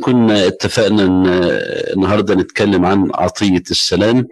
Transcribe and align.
كنا 0.00 0.46
اتفقنا 0.46 1.02
إن 1.04 1.26
النهارده 1.96 2.34
نتكلم 2.34 2.84
عن 2.84 3.10
عطية 3.14 3.62
السلام. 3.70 4.26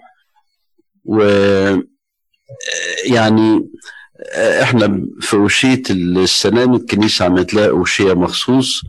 و 1.04 1.20
يعني 3.04 3.68
إحنا 4.62 5.06
في 5.20 5.36
أوشية 5.36 5.82
السلام 5.90 6.74
الكنيسة 6.74 7.24
عملت 7.24 7.54
لها 7.54 7.68
أوشية 7.68 8.12
مخصوص. 8.14 8.80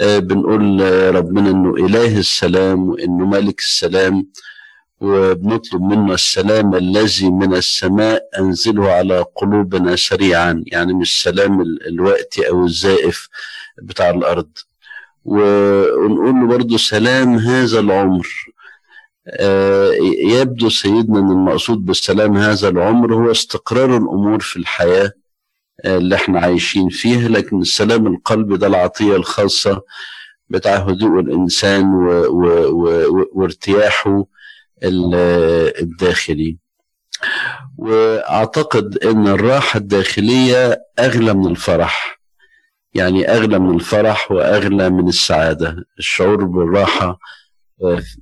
بنقول 0.00 0.80
ربنا 1.14 1.50
إنه 1.50 1.74
إله 1.86 2.18
السلام 2.18 2.88
وإنه 2.88 3.26
ملك 3.26 3.58
السلام 3.60 4.26
وبنطلب 5.00 5.82
منه 5.82 6.14
السلام 6.14 6.74
الذي 6.74 7.30
من 7.30 7.54
السماء 7.54 8.22
أنزله 8.38 8.90
على 8.92 9.24
قلوبنا 9.36 9.96
سريعا 9.96 10.62
يعني 10.66 10.94
مش 10.94 11.16
السلام 11.16 11.60
الوقتي 11.60 12.48
أو 12.48 12.64
الزائف 12.64 13.28
بتاع 13.82 14.10
الأرض. 14.10 14.48
ونقول 15.26 16.34
له 16.40 16.46
برضه 16.46 16.76
سلام 16.76 17.34
هذا 17.38 17.80
العمر. 17.80 18.28
يبدو 20.22 20.68
سيدنا 20.68 21.18
إن 21.18 21.30
المقصود 21.30 21.84
بالسلام 21.84 22.36
هذا 22.36 22.68
العمر 22.68 23.14
هو 23.14 23.30
استقرار 23.30 23.96
الأمور 23.96 24.40
في 24.40 24.56
الحياة 24.56 25.12
اللي 25.84 26.14
إحنا 26.14 26.40
عايشين 26.40 26.88
فيها 26.88 27.28
لكن 27.28 27.60
السلام 27.60 28.06
القلبي 28.06 28.56
ده 28.56 28.66
العطيه 28.66 29.16
الخاصة 29.16 29.82
بتاع 30.48 30.74
هدوء 30.76 31.20
الإنسان 31.20 31.94
و 31.94 32.10
و 32.10 32.46
و 32.70 33.28
وارتياحه 33.32 34.24
الداخلي. 34.84 36.56
وأعتقد 37.78 38.98
إن 39.04 39.28
الراحة 39.28 39.78
الداخلية 39.78 40.82
أغلى 40.98 41.34
من 41.34 41.46
الفرح. 41.46 42.15
يعني 42.96 43.28
اغلى 43.28 43.58
من 43.58 43.74
الفرح 43.74 44.32
واغلى 44.32 44.90
من 44.90 45.08
السعادة 45.08 45.76
الشعور 45.98 46.44
بالراحة 46.44 47.18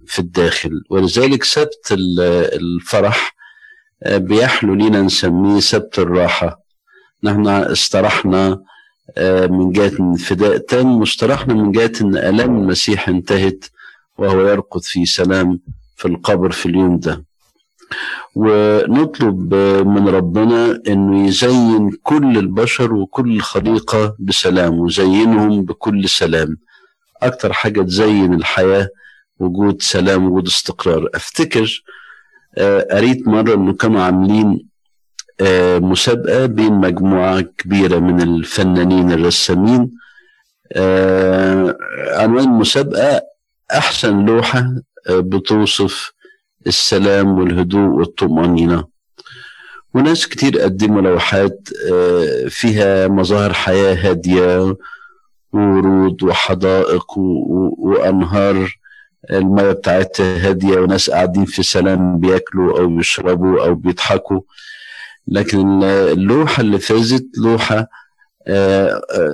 في 0.07 0.19
الداخل. 0.19 0.71
ولذلك 0.91 1.45
سبت 1.45 1.87
الفرح 1.93 3.35
بيحلو 4.07 4.75
لينا 4.75 5.01
نسميه 5.03 5.61
سبت 5.61 5.99
الراحة. 5.99 6.61
نحن 7.23 7.49
استرحنا 7.49 8.63
من 9.51 9.73
جهة 9.73 9.93
انفداء 10.01 10.57
تام 10.57 11.01
واسترحنا 11.01 11.55
من 11.55 11.73
جهة 11.73 11.93
إن 12.01 12.17
الام 12.17 12.57
المسيح 12.57 13.09
انتهت 13.09 13.65
وهو 14.19 14.41
يرقد 14.49 14.83
في 14.83 15.07
سلام 15.07 15.61
في 15.97 16.09
القبر 16.09 16.51
في 16.51 16.67
اليوم 16.67 16.99
ده. 16.99 17.25
ونطلب 18.35 19.55
من 19.87 20.09
ربنا 20.09 20.81
إنه 20.89 21.27
يزين 21.27 21.91
كل 22.03 22.39
البشر 22.39 22.95
وكل 22.95 23.37
الخليقة 23.37 24.17
بسلام 24.19 24.79
ويزينهم 24.79 25.65
بكل 25.65 26.09
سلام. 26.09 26.57
أكتر 27.23 27.53
حاجة 27.53 27.83
تزين 27.83 28.35
الحياة 28.35 28.89
وجود 29.39 29.83
سلام 29.83 30.27
وجود 30.27 30.47
استقرار. 30.47 31.09
أفتكر 31.15 31.83
قريت 32.91 33.29
مرة 33.29 33.55
إنه 33.55 33.73
كانوا 33.73 34.03
عاملين 34.03 34.67
مسابقة 35.91 36.47
بين 36.47 36.73
مجموعة 36.73 37.41
كبيرة 37.41 37.99
من 37.99 38.21
الفنانين 38.23 39.13
الرسامين. 39.13 39.91
عنوان 42.17 42.45
المسابقة 42.45 43.23
أحسن 43.73 44.25
لوحة 44.25 44.75
بتوصف 45.11 46.13
السلام 46.67 47.39
والهدوء 47.39 47.89
والطمأنينة. 47.89 48.85
وناس 49.95 50.27
كتير 50.27 50.59
قدموا 50.59 51.01
لوحات 51.01 51.69
فيها 52.49 53.09
مظاهر 53.09 53.53
حياة 53.53 53.95
هادية 53.95 54.77
وورود 55.53 56.23
وحدائق 56.23 57.19
وأنهار. 57.79 58.79
المية 59.31 59.73
بتاعتها 59.73 60.49
هادية 60.49 60.77
وناس 60.79 61.11
قاعدين 61.11 61.45
في 61.45 61.63
سلام 61.63 62.19
بياكلوا 62.19 62.79
أو 62.81 62.87
بيشربوا 62.97 63.67
أو 63.67 63.75
بيضحكوا. 63.75 64.41
لكن 65.29 65.83
اللوحة 65.83 66.61
اللي 66.61 66.79
فازت 66.79 67.27
لوحة 67.39 67.87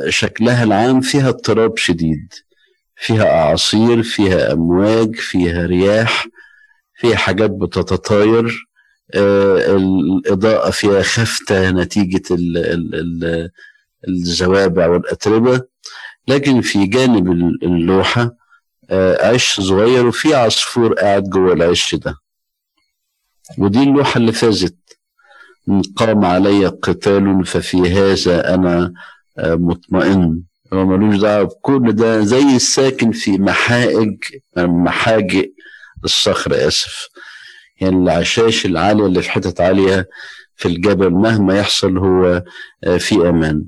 شكلها 0.08 0.64
العام 0.64 1.00
فيها 1.00 1.28
اضطراب 1.28 1.76
شديد. 1.76 2.34
فيها 2.96 3.24
أعاصير 3.24 4.02
فيها 4.02 4.52
أمواج 4.52 5.14
فيها 5.16 5.66
رياح. 5.66 6.26
فيها 7.00 7.16
حاجات 7.16 7.50
بتتطاير 7.50 8.66
آه 9.14 9.76
الإضاءة 9.76 10.70
فيها 10.70 11.02
خفتة 11.02 11.70
نتيجة 11.70 12.22
ال 12.30 12.56
ال 12.58 12.94
ال 12.94 13.50
الزوابع 14.08 14.86
والأتربة 14.86 15.60
لكن 16.28 16.60
في 16.60 16.86
جانب 16.86 17.30
اللوحة 17.62 18.36
آه 18.90 19.26
عش 19.32 19.60
صغير 19.60 20.06
وفي 20.06 20.34
عصفور 20.34 20.94
قاعد 20.94 21.24
جوه 21.30 21.52
العش 21.52 21.94
ده. 21.94 22.14
ودي 23.58 23.82
اللوحة 23.82 24.18
اللي 24.18 24.32
فازت. 24.32 24.76
قام 25.96 26.24
علي 26.24 26.66
قتال 26.66 27.46
ففي 27.46 27.76
هذا 27.76 28.54
أنا 28.54 28.92
آه 29.38 29.54
مطمئن. 29.54 30.42
هو 30.72 30.86
ملوش 30.86 31.16
دعوة 31.20 31.44
بكل 31.44 31.92
ده 31.92 32.20
زي 32.20 32.56
الساكن 32.56 33.12
في 33.12 33.38
محائج 33.38 34.16
محاجئ. 34.56 35.52
الصخر 36.04 36.68
آسف. 36.68 37.08
يعني 37.80 37.96
العشاش 37.96 38.66
العالية 38.66 39.06
اللي 39.06 39.22
في 39.22 39.30
حتت 39.30 39.60
عالية 39.60 40.08
في 40.56 40.68
الجبل 40.68 41.10
مهما 41.10 41.58
يحصل 41.58 41.98
هو 41.98 42.42
في 42.98 43.28
أمان. 43.28 43.64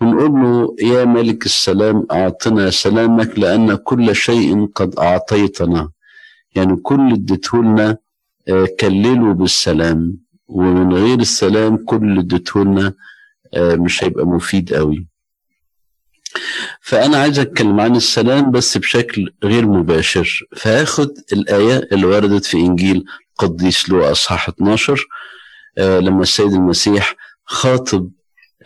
ونقول 0.00 0.30
له 0.42 0.76
يا 0.88 1.04
ملك 1.04 1.46
السلام 1.46 2.06
أعطنا 2.12 2.70
سلامك 2.70 3.38
لأن 3.38 3.74
كل 3.76 4.16
شيء 4.16 4.66
قد 4.74 4.98
أعطيتنا. 4.98 5.90
يعني 6.54 6.76
كل 6.76 7.12
اديتهولنا 7.12 7.96
كلله 8.80 9.32
بالسلام. 9.34 10.18
ومن 10.48 10.92
غير 10.92 11.18
السلام 11.18 11.76
كل 11.76 12.18
اديتهولنا 12.18 12.92
مش 13.56 14.04
هيبقى 14.04 14.26
مفيد 14.26 14.74
قوي. 14.74 15.06
فأنا 16.80 17.16
عايز 17.18 17.38
أتكلم 17.38 17.80
عن 17.80 17.96
السلام 17.96 18.50
بس 18.50 18.78
بشكل 18.78 19.32
غير 19.44 19.66
مباشر. 19.66 20.46
فهاخد 20.56 21.10
الآية 21.32 21.88
اللي 21.92 22.06
وردت 22.06 22.44
في 22.44 22.56
إنجيل 22.56 23.04
قديس 23.38 23.88
لوقا 23.88 24.12
أصحاح 24.12 24.48
12 24.48 25.06
آه 25.78 25.98
لما 26.00 26.22
السيد 26.22 26.52
المسيح 26.52 27.14
خاطب 27.44 28.10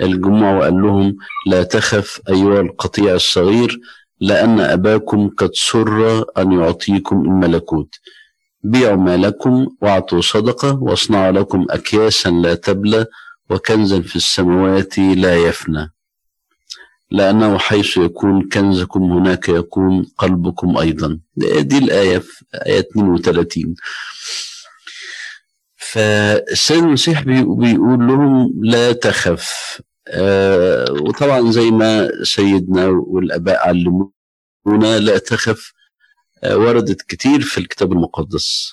الجموع 0.00 0.56
وقال 0.56 0.82
لهم 0.82 1.16
لا 1.46 1.62
تخف 1.62 2.20
أيها 2.28 2.60
القطيع 2.60 3.14
الصغير 3.14 3.80
لأن 4.20 4.60
أباكم 4.60 5.28
قد 5.28 5.50
سر 5.54 6.24
أن 6.38 6.52
يعطيكم 6.52 7.20
الملكوت. 7.20 7.94
بيعوا 8.62 8.96
مالكم 8.96 9.66
وأعطوا 9.82 10.20
صدقة 10.20 10.82
واصنعوا 10.82 11.32
لكم 11.32 11.66
أكياسا 11.70 12.28
لا 12.28 12.54
تبلى 12.54 13.06
وكنزا 13.50 14.00
في 14.00 14.16
السماوات 14.16 14.98
لا 14.98 15.36
يفنى. 15.36 15.92
لأنه 17.12 17.58
حيث 17.58 17.96
يكون 17.96 18.48
كنزكم 18.48 19.02
هناك 19.02 19.48
يكون 19.48 20.06
قلبكم 20.18 20.76
أيضا. 20.76 21.18
دي 21.36 21.78
الآية 21.78 22.18
في 22.18 22.44
آية 22.66 22.78
32 22.80 23.74
فالسيد 25.76 26.82
المسيح 26.84 27.22
بيقول 27.22 28.06
لهم 28.06 28.52
لا 28.62 28.92
تخف. 28.92 29.80
آه 30.08 30.92
وطبعا 30.92 31.50
زي 31.50 31.70
ما 31.70 32.10
سيدنا 32.22 32.86
والآباء 32.86 33.68
علمونا 33.68 34.98
لا 34.98 35.18
تخف. 35.18 35.72
آه 36.44 36.56
وردت 36.56 37.02
كتير 37.02 37.40
في 37.40 37.58
الكتاب 37.58 37.92
المقدس. 37.92 38.72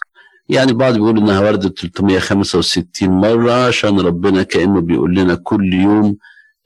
يعني 0.49 0.73
بعض 0.73 0.93
بيقول 0.93 1.17
إنها 1.17 1.39
وردت 1.39 1.79
365 1.79 3.09
مرة 3.09 3.67
عشان 3.67 3.99
ربنا 3.99 4.43
كأنه 4.43 4.81
بيقول 4.81 5.15
لنا 5.15 5.35
كل 5.35 5.73
يوم 5.73 6.17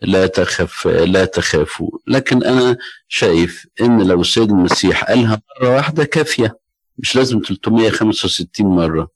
لا 0.03 0.27
تخف 0.27 0.87
لا 0.87 1.25
تخافوا. 1.25 1.89
لكن 2.07 2.43
أنا 2.43 2.77
شايف 3.07 3.65
إن 3.81 4.07
لو 4.07 4.21
السيد 4.21 4.49
المسيح 4.49 5.03
قالها 5.03 5.41
مرة 5.61 5.75
واحدة 5.75 6.03
كافية 6.03 6.57
مش 6.97 7.15
لازم 7.15 7.39
365 7.39 8.67
مرة. 8.67 9.07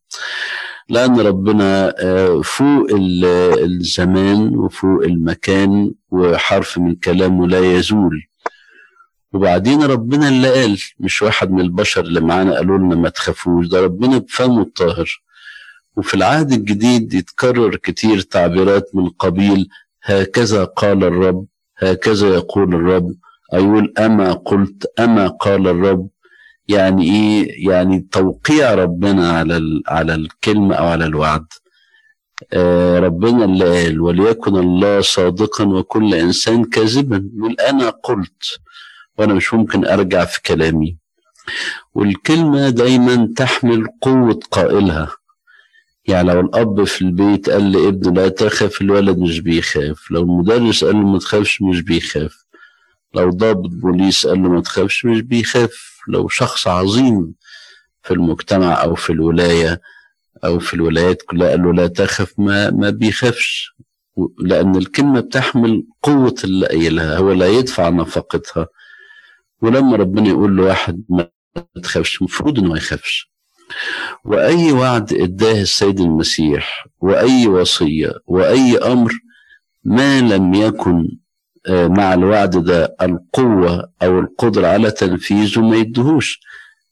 لأن 0.90 1.20
ربنا 1.20 1.94
فوق 2.44 2.88
الزمان 2.92 4.56
وفوق 4.56 5.04
المكان 5.04 5.92
وحرف 6.12 6.78
من 6.78 6.96
كلامه 6.96 7.48
لا 7.48 7.60
يزول. 7.60 8.24
وبعدين 9.34 9.84
ربنا 9.84 10.30
اللي 10.30 10.50
قال 10.54 10.78
مش 11.00 11.22
واحد 11.22 11.52
من 11.52 11.62
البشر 11.62 12.02
اللي 12.02 12.22
معانا 12.22 12.56
قالوا 12.56 12.78
لنا 12.78 12.96
ما 12.96 13.10
تخافوش 13.10 13.68
ده 13.68 13.82
ربنا 13.82 14.18
بفمه 14.18 14.62
الطاهر. 14.62 15.22
وفي 15.98 16.14
العهد 16.14 16.52
الجديد 16.52 17.14
يتكرر 17.14 17.76
كتير 17.76 18.22
تعبيرات 18.22 18.90
من 18.94 19.10
قبيل 19.10 19.70
هكذا 20.08 20.64
قال 20.64 21.04
الرب 21.04 21.46
هكذا 21.78 22.28
يقول 22.28 22.76
الرب. 22.76 23.16
أيقول 23.54 23.94
أما 24.00 24.34
قلت 24.34 24.94
أما 25.00 25.28
قال 25.28 25.68
الرب. 25.68 26.10
يعني 26.68 27.04
إيه؟ 27.04 27.70
يعني 27.70 28.08
توقيع 28.12 28.74
ربنا 28.74 29.32
على 29.32 29.82
على 29.88 30.16
الكلمة 30.16 30.76
أو 30.76 30.86
على 30.86 31.06
الوعد. 31.06 31.46
آه 32.54 33.00
ربنا 33.00 33.46
اللي 33.46 33.84
قال 33.84 34.02
وليكن 34.02 34.56
الله 34.56 35.02
صادقا 35.02 35.66
وكل 35.66 36.14
إنسان 36.14 36.64
كاذبا. 36.66 37.30
يقول 37.38 37.56
أنا 37.70 37.90
قلت. 37.90 38.60
وأنا 39.18 39.34
مش 39.34 39.54
ممكن 39.54 39.86
أرجع 39.86 40.26
في 40.26 40.42
كلامي. 40.42 40.98
والكلمة 41.94 42.70
دايما 42.70 43.34
تحمل 43.38 43.88
قوة 44.02 44.40
قائلها. 44.52 45.10
يعني 46.08 46.34
لو 46.34 46.40
الأب 46.40 46.84
في 46.84 47.02
البيت 47.02 47.50
قال 47.50 47.72
لابنه 47.72 48.14
لا 48.14 48.30
تخف 48.30 48.82
الولد 48.82 49.18
مش 49.18 49.40
بيخاف. 49.40 50.12
لو 50.12 50.22
المدرس 50.22 50.84
قال 50.84 50.96
له 50.96 51.02
ما 51.08 51.20
تخافش 51.20 51.62
مش 51.62 51.82
بيخاف. 51.82 52.46
لو 53.16 53.30
ضابط 53.30 53.70
بوليس 53.70 54.28
قال 54.28 54.44
له 54.44 54.50
ما 54.50 54.62
تخافش 54.62 55.06
مش 55.06 55.22
بيخاف. 55.22 55.98
لو 56.08 56.28
شخص 56.28 56.68
عظيم 56.68 57.34
في 58.04 58.14
المجتمع 58.14 58.84
أو 58.84 58.96
في 58.96 59.10
الولاية 59.10 59.82
أو 60.46 60.60
في 60.60 60.74
الولايات 60.74 61.22
كلها 61.22 61.50
قال 61.50 61.64
له 61.64 61.74
لا 61.74 61.88
تخف 61.88 62.34
ما 62.40 62.70
ما 62.72 62.90
بيخافش. 62.90 63.76
لأن 64.40 64.76
الكلمة 64.76 65.20
بتحمل 65.20 65.84
قوة 66.04 66.36
اللي 66.44 66.68
قايلها 66.68 67.18
هو 67.18 67.32
لا 67.32 67.48
يدفع 67.48 67.90
نفقتها. 67.90 68.68
ولما 69.62 69.96
ربنا 69.98 70.30
يقول 70.30 70.58
له 70.58 70.64
واحد 70.64 71.04
ما 71.10 71.30
تخافش 71.84 72.18
المفروض 72.18 72.60
إنه 72.60 72.70
ما 72.70 72.78
يخافش. 72.78 73.32
وأي 74.26 74.72
وعد 74.72 75.14
إداه 75.14 75.62
السيد 75.62 76.00
المسيح 76.00 76.88
وأي 77.02 77.48
وصية 77.48 78.12
وأي 78.28 78.78
أمر 78.78 79.14
ما 79.84 80.22
لم 80.22 80.54
يكن 80.54 81.18
آه، 81.68 81.88
مع 81.88 82.14
الوعد 82.14 82.50
ده 82.64 82.96
القوة 83.02 83.90
أو 84.04 84.20
القدرة 84.20 84.68
على 84.68 84.92
تنفيذه 84.92 85.62
ما 85.62 85.76
يدهوش. 85.78 86.40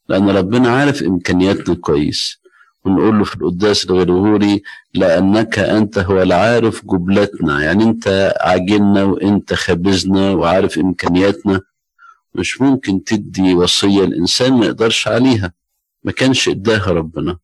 لأن 0.08 0.30
ربنا 0.30 0.68
عارف 0.68 1.02
إمكانياتنا 1.02 1.74
كويس. 1.74 2.40
ونقول 2.84 3.18
له 3.18 3.24
في 3.24 3.34
القداس 3.36 3.84
الغرغوري 3.84 4.62
لأنك 4.94 5.58
أنت 5.58 5.98
هو 5.98 6.22
العارف 6.22 6.84
جبلتنا 6.86 7.62
يعني 7.64 7.84
أنت 7.84 8.34
عاجلنا 8.40 9.04
وأنت 9.04 9.54
خبزنا 9.54 10.30
وعارف 10.30 10.78
إمكانياتنا. 10.78 11.60
مش 12.34 12.60
ممكن 12.60 13.04
تدي 13.04 13.54
وصية 13.54 14.04
الإنسان 14.04 14.52
ما 14.52 14.66
يقدرش 14.66 15.08
عليها. 15.08 15.52
ما 16.06 16.12
كانش 16.12 16.48
اداها 16.48 16.90
ربنا. 16.90 17.38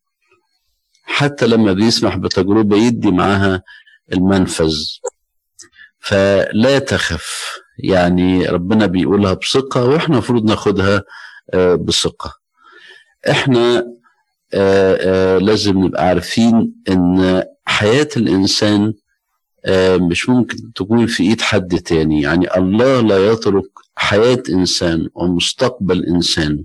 حتى 1.02 1.46
لما 1.46 1.72
بيسمح 1.72 2.16
بتجربة 2.16 2.76
يدي 2.76 3.10
معاها 3.10 3.62
المنفذ. 4.12 4.74
فلا 6.00 6.78
تخف. 6.78 7.58
يعني 7.78 8.46
ربنا 8.46 8.86
بيقولها 8.86 9.34
بثقة 9.34 9.84
وإحنا 9.84 10.14
المفروض 10.14 10.44
ناخدها 10.44 11.02
آه، 11.54 11.74
بثقة. 11.74 12.34
إحنا 13.30 13.78
آه، 14.54 14.98
آه، 15.00 15.38
لازم 15.38 15.84
نبقى 15.84 16.06
عارفين 16.06 16.74
إن 16.88 17.42
حياة 17.64 18.08
الإنسان 18.16 18.94
مش 19.96 20.28
ممكن 20.28 20.72
تكون 20.72 21.06
في 21.06 21.22
إيد 21.22 21.40
حد 21.40 21.78
تاني. 21.78 22.22
يعني 22.22 22.56
الله 22.56 23.00
لا 23.00 23.26
يترك 23.32 23.70
حياة 23.96 24.42
إنسان 24.50 25.08
ومستقبل 25.14 26.04
إنسان. 26.06 26.64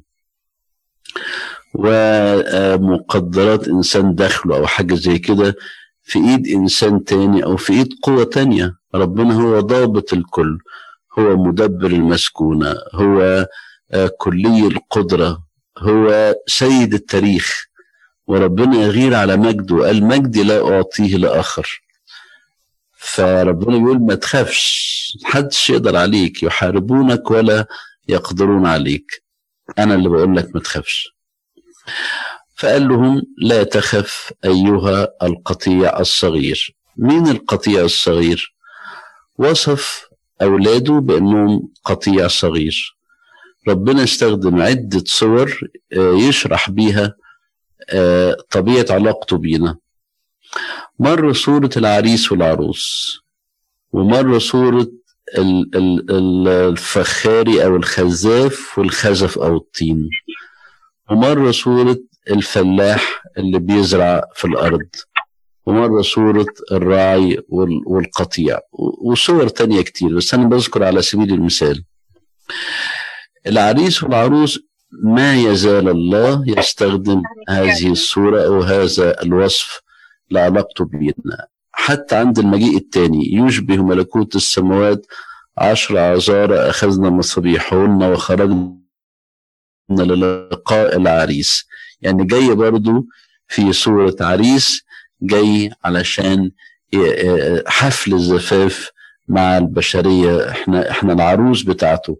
ومقدرات 1.77 3.67
إنسان 3.67 4.15
دخله 4.15 4.57
أو 4.57 4.67
حاجة 4.67 4.95
زي 4.95 5.19
كده 5.19 5.55
في 6.03 6.19
إيد 6.19 6.47
إنسان 6.47 7.03
تاني 7.03 7.43
أو 7.43 7.57
في 7.57 7.73
إيد 7.73 7.87
قوة 8.03 8.23
تانية. 8.23 8.75
ربنا 8.95 9.33
هو 9.33 9.59
ضابط 9.59 10.13
الكل. 10.13 10.57
هو 11.19 11.37
مدبر 11.37 11.87
المسكونة. 11.87 12.75
هو 12.93 13.47
آه، 13.91 14.11
كلي 14.17 14.67
القدرة. 14.67 15.43
هو 15.77 16.35
سيد 16.47 16.93
التاريخ. 16.93 17.65
وربنا 18.27 18.77
يغير 18.77 19.15
على 19.15 19.37
مجده. 19.37 19.85
قال 19.85 20.03
مجدي 20.03 20.43
لا 20.43 20.73
أعطيه 20.75 21.17
لآخر. 21.17 21.81
فربنا 22.97 23.77
بيقول 23.77 23.99
ما 24.01 24.15
تخافش. 24.15 24.97
محدش 25.23 25.69
يقدر 25.69 25.95
عليك. 25.97 26.43
يحاربونك 26.43 27.31
ولا 27.31 27.65
يقدرون 28.07 28.65
عليك. 28.65 29.23
أنا 29.79 29.95
اللي 29.95 30.09
بقول 30.09 30.35
لك 30.35 30.55
ما 30.55 30.61
تخافش. 30.61 31.16
فقال 32.57 32.87
لهم 32.87 33.21
لا 33.37 33.63
تخف 33.63 34.33
أيها 34.45 35.07
القطيع 35.23 35.99
الصغير. 35.99 36.75
مين 36.97 37.27
القطيع 37.27 37.81
الصغير؟ 37.81 38.53
وصف 39.37 40.07
أولاده 40.41 40.93
بأنهم 40.93 41.69
قطيع 41.83 42.27
صغير. 42.27 42.97
ربنا 43.67 44.03
استخدم 44.03 44.61
عدة 44.61 45.03
صور 45.05 45.59
آه، 45.97 46.13
يشرح 46.13 46.69
بيها 46.69 47.13
آه، 47.89 48.37
طبيعة 48.51 48.85
علاقته 48.89 49.37
بينا. 49.37 49.77
مرة 50.99 51.33
صورة 51.33 51.69
العريس 51.77 52.31
والعروس 52.31 53.17
ومرة 53.91 54.37
صورة 54.39 54.87
الفخاري 56.09 57.65
أو 57.65 57.75
الخزاف 57.75 58.79
والخزف 58.79 59.37
أو 59.37 59.57
الطين. 59.57 60.09
ومرة 61.11 61.51
صورة 61.51 61.97
الفلاح 62.29 63.21
اللي 63.37 63.59
بيزرع 63.59 64.21
في 64.35 64.45
الأرض 64.45 64.87
ومرة 65.65 66.01
صورة 66.01 66.45
الراعي 66.71 67.39
والقطيع 67.85 68.59
وصور 69.03 69.47
تانية 69.47 69.81
كتير 69.81 70.15
بس 70.17 70.33
أنا 70.33 70.49
بذكر 70.49 70.83
على 70.83 71.01
سبيل 71.01 71.33
المثال. 71.33 71.83
العريس 73.47 74.03
والعروس 74.03 74.59
ما 75.03 75.35
يزال 75.35 75.89
الله 75.89 76.43
يستخدم 76.47 77.21
هذه 77.49 77.91
الصورة 77.91 78.45
أو 78.45 78.61
هذا 78.61 79.21
الوصف 79.23 79.81
لعلاقته 80.31 80.85
بينا 80.85 81.47
حتى 81.71 82.15
عند 82.15 82.39
المجيء 82.39 82.77
الثاني 82.77 83.33
يشبه 83.35 83.77
ملكوت 83.83 84.35
السماوات 84.35 85.05
عشر 85.57 85.97
عذارى 85.97 86.55
أخذنا 86.55 87.09
مصابيحهن 87.09 88.03
وخرجنا 88.03 88.77
للقاء 89.89 90.97
العريس 90.97 91.65
يعني 92.01 92.25
جاي 92.25 92.55
برضو 92.55 93.05
في 93.47 93.73
صورة 93.73 94.15
عريس 94.21 94.85
جاي 95.21 95.71
علشان 95.85 96.51
حفل 97.67 98.13
الزفاف 98.13 98.89
مع 99.27 99.57
البشرية 99.57 100.49
إحنا 100.49 100.91
إحنا 100.91 101.13
العروس 101.13 101.61
بتاعته. 101.63 102.17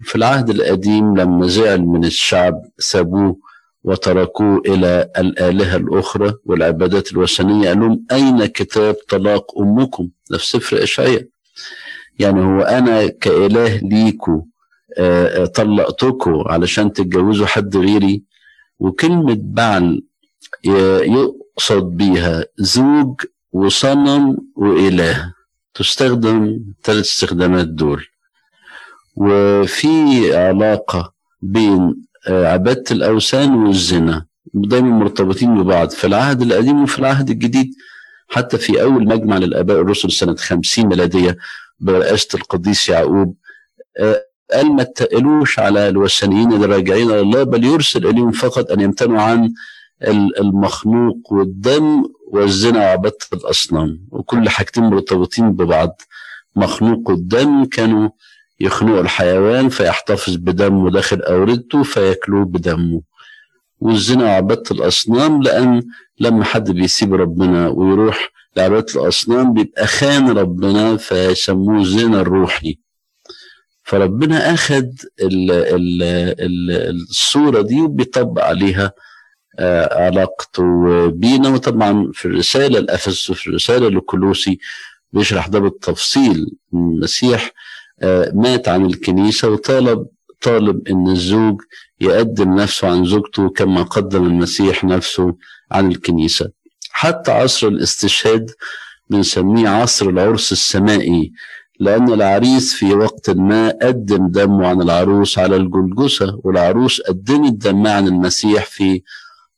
في 0.00 0.16
العهد 0.16 0.50
القديم 0.50 1.16
لما 1.16 1.46
زعل 1.46 1.80
من 1.80 2.04
الشعب 2.04 2.62
سابوه 2.78 3.36
وتركوه 3.84 4.62
إلى 4.66 5.10
الآلهة 5.18 5.76
الأخرى 5.76 6.34
والعبادات 6.44 7.12
الوثنية 7.12 7.68
قال 7.68 7.80
لهم 7.80 8.04
أين 8.12 8.46
كتاب 8.46 8.94
طلاق 9.08 9.58
أمكم؟ 9.58 10.08
ده 10.30 10.38
في 10.38 10.46
سفر 10.46 10.82
إشعياء. 10.82 11.24
يعني 12.18 12.40
هو 12.44 12.60
أنا 12.60 13.06
كإله 13.06 13.76
ليكو. 13.76 14.32
آه، 14.32 14.44
طلقتكم 15.54 16.44
علشان 16.46 16.92
تتجوزوا 16.92 17.46
حد 17.46 17.76
غيري 17.76 18.22
وكلمة 18.78 19.36
بعل 19.40 20.02
يقصد 20.64 21.82
بيها 21.96 22.44
زوج 22.58 23.20
وصنم 23.52 24.36
وإله. 24.56 25.34
تستخدم 25.74 26.60
ثلاث 26.84 27.04
استخدامات 27.04 27.68
دول. 27.68 28.04
وفي 29.16 29.92
علاقة 30.36 31.12
بين 31.42 32.02
آه، 32.28 32.46
عبادة 32.46 32.84
الأوثان 32.90 33.54
والزنا. 33.54 34.26
دايما 34.54 34.88
مرتبطين 34.98 35.62
ببعض. 35.62 35.90
في 35.90 36.06
العهد 36.06 36.42
القديم 36.42 36.82
وفي 36.82 36.98
العهد 36.98 37.30
الجديد 37.30 37.70
حتى 38.28 38.58
في 38.58 38.82
أول 38.82 39.04
مجمع 39.04 39.36
للآباء 39.38 39.80
الرسل 39.80 40.12
سنة 40.12 40.34
50 40.36 40.86
ميلادية 40.86 41.36
برئاسة 41.80 42.28
القديس 42.34 42.88
يعقوب 42.88 43.36
قال 44.52 44.72
ما 44.76 44.82
تقلوش 44.82 45.58
على 45.58 45.88
الوثنيين 45.88 46.52
اللي 46.52 46.66
راجعين 46.66 47.10
إلى 47.10 47.20
الله 47.20 47.42
بل 47.42 47.64
يرسل 47.64 48.06
إليهم 48.06 48.30
فقط 48.30 48.70
أن 48.70 48.80
يمتنعوا 48.80 49.20
عن 49.22 49.52
المخنوق 50.40 51.32
والدم 51.32 52.02
والزنا 52.32 52.78
وعبادة 52.78 53.16
الأصنام. 53.32 54.00
وكل 54.10 54.48
حاجتين 54.48 54.84
مرتبطين 54.84 55.52
ببعض. 55.52 56.00
مخنوق 56.56 57.10
الدم 57.10 57.64
كانوا 57.64 58.08
يخنقوا 58.60 59.00
الحيوان 59.00 59.68
فيحتفظ 59.68 60.36
بدمه 60.36 60.90
داخل 60.90 61.20
أوردته 61.22 61.82
فياكلوه 61.82 62.44
بدمه. 62.44 63.02
والزنا 63.80 64.24
وعبادة 64.24 64.62
الأصنام 64.70 65.42
لأن 65.42 65.82
لما 66.20 66.44
حد 66.44 66.70
بيسيب 66.70 67.14
ربنا 67.14 67.68
ويروح 67.68 68.28
لعبادة 68.56 68.86
الأصنام 69.02 69.52
بيبقى 69.52 69.86
خان 69.86 70.30
ربنا 70.38 70.96
فيسموه 70.96 71.80
الزنا 71.80 72.20
الروحي. 72.20 72.78
فربنا 73.84 74.54
أخذ 74.54 74.84
الصورة 77.10 77.62
دي 77.62 77.80
وبيطبق 77.80 78.44
عليها 78.44 78.92
آه، 79.58 80.04
علاقته 80.06 80.62
بينا 81.10 81.48
وطبعا 81.48 82.10
في 82.14 82.24
الرسالة 82.24 82.78
الافس 82.78 83.32
في 83.32 83.46
الرسالة 83.46 83.88
لكلوسي 83.88 84.58
بيشرح 85.12 85.46
ده 85.48 85.58
بالتفصيل. 85.58 86.46
المسيح 86.74 87.50
آه، 88.02 88.32
مات 88.34 88.68
عن 88.68 88.86
الكنيسة 88.86 89.48
وطالب 89.48 90.06
طالب 90.42 90.88
إن 90.88 91.08
الزوج 91.08 91.60
يقدم 92.00 92.54
نفسه 92.54 92.88
عن 92.88 93.04
زوجته 93.04 93.48
كما 93.50 93.82
قدم 93.82 94.26
المسيح 94.26 94.84
نفسه 94.84 95.36
عن 95.72 95.88
الكنيسة. 95.92 96.50
حتى 96.90 97.30
عصر 97.32 97.68
الاستشهاد 97.68 98.50
بنسميه 99.10 99.68
عصر 99.68 100.08
العرس 100.08 100.52
السمائي 100.52 101.32
لأن 101.82 102.12
العريس 102.12 102.74
في 102.74 102.94
وقت 102.94 103.30
ما 103.30 103.68
قدم 103.82 104.28
دمه 104.28 104.66
عن 104.66 104.82
العروس 104.82 105.38
على 105.38 105.56
الجلجسة 105.56 106.40
والعروس 106.44 107.00
قدمت 107.00 107.52
دمها 107.52 107.92
عن 107.92 108.06
المسيح 108.08 108.66
في 108.66 109.02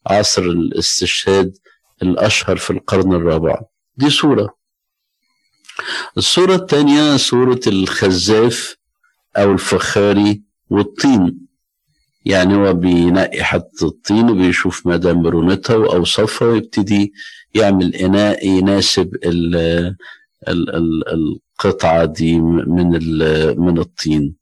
عصر 0.06 0.42
الاستشهاد 0.42 1.56
الأشهر 2.02 2.56
في 2.56 2.70
القرن 2.70 3.12
الرابع. 3.12 3.60
دي 3.96 4.10
صورة. 4.10 4.54
الصورة 6.16 6.54
الثانية 6.54 7.16
صورة 7.16 7.60
الخزاف 7.66 8.76
أو 9.36 9.52
الفخاري 9.52 10.42
والطين. 10.70 11.38
يعني 12.24 12.54
هو 12.56 12.72
بينقي 12.74 13.44
حتى 13.44 13.84
الطين 13.84 14.30
وبيشوف 14.30 14.86
مدى 14.86 15.12
مرونتها 15.12 15.76
وأوصافها 15.76 16.48
ويبتدي 16.48 17.12
يعمل 17.54 17.94
إناء 17.94 18.46
يناسب 18.48 19.14
ال 19.24 19.56
ال 20.48 20.70
ال 20.76 21.38
القطعة 21.64 22.04
دي 22.04 22.38
من 22.40 22.88
من 23.58 23.78
الطين. 23.78 24.34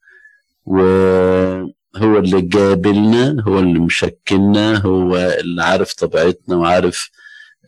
وهو 0.67 2.19
اللي 2.19 2.41
جابلنا 2.41 3.43
هو 3.49 3.59
اللي 3.59 3.79
مشكلنا 3.79 4.79
هو 4.79 5.17
اللي 5.17 5.63
عارف 5.63 5.93
طبيعتنا 5.95 6.57
وعارف 6.57 7.11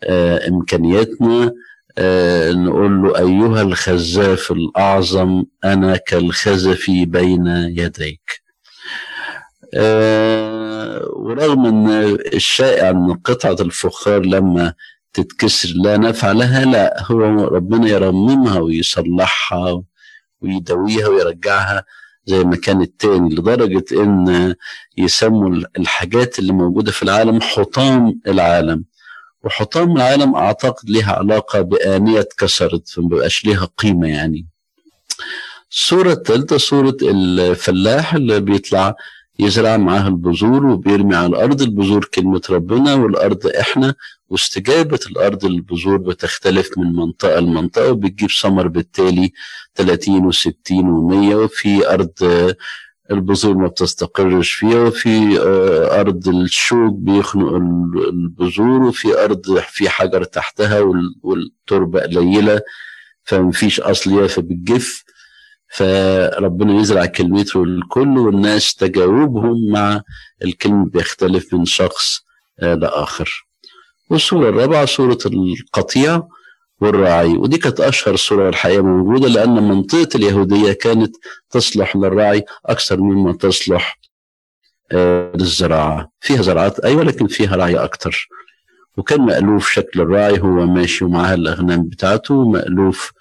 آه 0.05 0.49
إمكانياتنا. 0.49 1.53
آه 1.99 2.53
نقول 2.53 3.03
له 3.03 3.19
أيها 3.19 3.63
الخزاف 3.63 4.53
الأعظم 4.53 5.45
أنا 5.65 5.97
كالخزف 5.97 6.91
بين 6.91 7.47
يديك. 7.47 8.43
آه 9.75 11.05
ورغم 11.17 11.67
أن 11.67 11.89
الشائع 12.35 12.91
أن 12.91 13.15
قطعة 13.15 13.57
الفخار 13.61 14.21
لما 14.27 14.75
تتكسر 15.15 15.69
لا 15.85 15.97
نفع 15.97 16.33
لها 16.33 16.65
لا. 16.65 17.03
هو 17.03 17.21
ربنا 17.45 17.89
يرممها 17.89 18.59
ويصلحها 18.59 19.83
ويدويها 20.41 21.09
ويرجعها 21.09 21.85
زي 22.27 22.45
ما 22.45 22.57
كانت 22.57 23.01
تاني 23.01 23.35
لدرجة 23.35 23.85
إن 23.93 24.55
يسموا 24.99 25.49
الحاجات 25.79 26.39
اللي 26.39 26.53
موجودة 26.53 26.93
في 26.93 27.03
العالم 27.03 27.41
حطام 27.41 28.21
العالم. 28.27 28.85
وحطام 29.45 29.97
العالم 29.97 30.35
أعتقد 30.35 30.91
لها 30.91 31.13
علاقة 31.13 31.61
بآنية 31.61 32.21
اتكسرت 32.21 32.89
فمبقاش 32.89 33.45
ليها 33.45 33.69
قيمة 33.79 34.09
يعني. 34.09 34.47
الصورة 35.71 36.13
الثالثة 36.13 36.57
صورة 36.57 36.97
الفلاح 37.03 38.15
اللي 38.15 38.41
بيطلع 38.41 38.95
يزرع 39.39 39.77
معاها 39.77 40.09
البذور 40.09 40.67
وبيرمي 40.67 41.17
على 41.17 41.27
الأرض. 41.27 41.63
البذور 41.63 42.05
كلمة 42.05 42.43
ربنا 42.51 42.95
والأرض 42.95 43.47
إحنا. 43.47 43.95
واستجابة 44.35 45.01
الأرض 45.11 45.45
للبذور 45.47 45.97
بتختلف 45.97 46.79
من 46.79 46.93
منطقة 46.93 47.41
لمنطقة 47.41 47.91
وبتجيب 47.91 48.31
ثمر 48.31 48.69
بالتالي 48.69 49.33
30 49.75 50.33
و60 50.33 50.53
و100 50.73 51.35
وفي 51.35 51.89
أرض 51.95 52.13
البذور 53.11 53.55
ما 53.57 53.67
بتستقرش 53.69 54.53
فيها 54.53 54.79
وفي 54.81 55.39
أرض 56.01 56.29
الشوك 56.29 56.95
بيخنق 56.95 57.53
البذور 57.55 58.83
وفي 58.83 59.25
أرض 59.25 59.59
في 59.59 59.89
حجر 59.89 60.25
تحتها 60.25 60.81
والتربة 61.23 62.01
قليلة 62.01 62.61
فمفيش 63.25 63.81
أصل 63.81 64.11
ليها 64.11 64.27
فبتجف 64.27 65.05
فربنا 65.69 66.81
يزرع 66.81 67.07
كلمته 67.07 67.67
للكل 67.67 68.19
والناس 68.19 68.75
تجاوبهم 68.75 69.71
مع 69.71 70.03
الكلمة 70.45 70.87
بيختلف 70.87 71.55
من 71.55 71.65
شخص 71.65 72.21
لآخر. 72.63 73.44
والصورة 74.15 74.49
الرابعة 74.49 74.85
صورة 74.85 75.19
القطيع 75.27 76.23
والراعي 76.81 77.37
ودي 77.37 77.59
كانت 77.59 77.81
أشهر 77.81 78.17
صورة 78.17 78.49
الحقيقة 78.49 78.83
موجودة 78.83 79.29
لأن 79.29 79.69
منطقة 79.69 80.09
اليهودية 80.15 80.73
كانت 80.73 81.17
تصلح 81.51 81.97
للراعي 81.97 82.45
أكثر 82.67 83.01
مما 83.01 83.33
تصلح 83.33 83.99
للزراعة. 84.93 86.11
فيها 86.21 86.43
زراعات 86.43 86.81
أيوة 86.81 87.05
لكن 87.05 87.27
فيها 87.27 87.57
رعي 87.57 87.77
أكتر 87.77 88.29
وكان 88.97 89.21
مألوف 89.21 89.71
شكل 89.71 90.01
الراعي 90.01 90.41
هو 90.41 90.67
ماشي 90.67 91.05
ومعاه 91.05 91.35
الأغنام 91.35 91.83
بتاعته 91.83 92.49
مألوف 92.51 93.13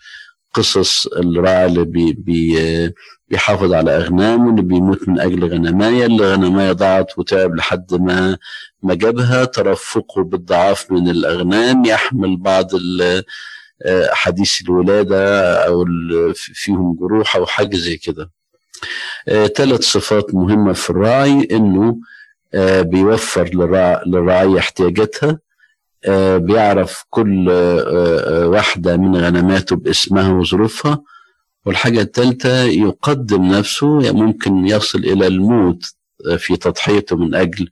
قصص 0.53 1.07
الراعي 1.07 1.65
اللي 1.65 1.83
بي 1.85 2.13
بي 2.13 2.57
بيحافظ 3.29 3.73
على 3.73 3.95
أغنامه 3.97 4.49
اللي 4.49 4.61
بيموت 4.61 5.09
من 5.09 5.19
أجل 5.19 5.45
غنماية 5.51 6.05
اللي 6.05 6.33
غنماية 6.33 6.71
ضاعت 6.71 7.17
وتعب 7.17 7.55
لحد 7.55 7.93
ما 7.93 8.37
ما 8.83 8.93
جابها. 8.95 9.45
ترفقه 9.45 10.23
بالضعاف 10.23 10.91
من 10.91 11.09
الأغنام. 11.09 11.85
يحمل 11.85 12.37
بعض 12.37 12.67
حديث 14.11 14.61
الولادة 14.61 15.53
أو 15.67 15.85
فيهم 16.35 16.97
جروح 16.99 17.35
أو 17.35 17.45
حاجة 17.45 17.75
زي 17.77 17.97
كده. 17.97 18.31
ثلاث 19.55 19.81
صفات 19.81 20.35
مهمة 20.35 20.73
في 20.73 20.89
الراعي 20.89 21.47
إنه 21.51 21.97
بيوفر 22.81 23.49
للرعاية 24.05 24.57
احتياجاتها. 24.59 25.39
بيعرف 26.37 27.05
كل 27.09 27.49
واحدة 28.45 28.97
من 28.97 29.15
غنماته 29.15 29.75
باسمها 29.75 30.33
وظروفها 30.33 31.01
والحاجة 31.65 32.01
الثالثة 32.01 32.63
يقدم 32.63 33.43
نفسه 33.45 34.11
ممكن 34.13 34.67
يصل 34.67 34.99
إلى 34.99 35.27
الموت 35.27 35.83
في 36.37 36.55
تضحيته 36.57 37.15
من 37.17 37.35
أجل 37.35 37.69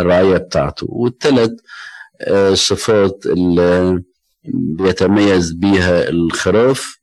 الرعاية 0.00 0.36
بتاعته. 0.36 0.86
والثلاث 0.90 1.50
صفات 2.52 3.26
اللي 3.26 4.02
بيتميز 4.54 5.52
بيها 5.52 6.08
الخراف 6.08 6.98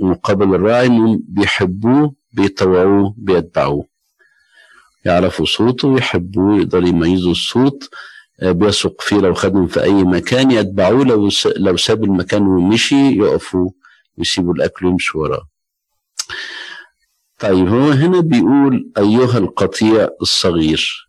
مقابل 0.00 0.54
الراعي 0.54 0.86
إنهم 0.86 1.22
بيحبوه 1.28 2.14
بيطوعوه 2.32 3.14
بيتبعوه. 3.16 3.86
يعرفوا 5.04 5.46
صوته 5.46 5.88
ويحبوه 5.88 6.56
يقدروا 6.58 6.88
يميزوا 6.88 7.32
الصوت 7.32 7.90
بيثق 8.42 9.00
فيه 9.00 9.16
لو 9.16 9.34
خدهم 9.34 9.66
في 9.66 9.82
أي 9.82 9.92
مكان 10.04 10.50
يتبعوه 10.50 11.04
لو 11.04 11.28
لو 11.56 11.76
ساب 11.76 12.04
المكان 12.04 12.42
ومشي 12.46 13.10
يقفوا 13.18 13.70
ويسيبوا 14.18 14.54
الأكل 14.54 14.86
ويمشوا 14.86 15.20
وراه. 15.22 15.48
طيب 17.38 17.68
هو 17.68 17.90
هنا 17.90 18.20
بيقول 18.20 18.92
أيها 18.98 19.38
القطيع 19.38 20.08
الصغير. 20.22 21.06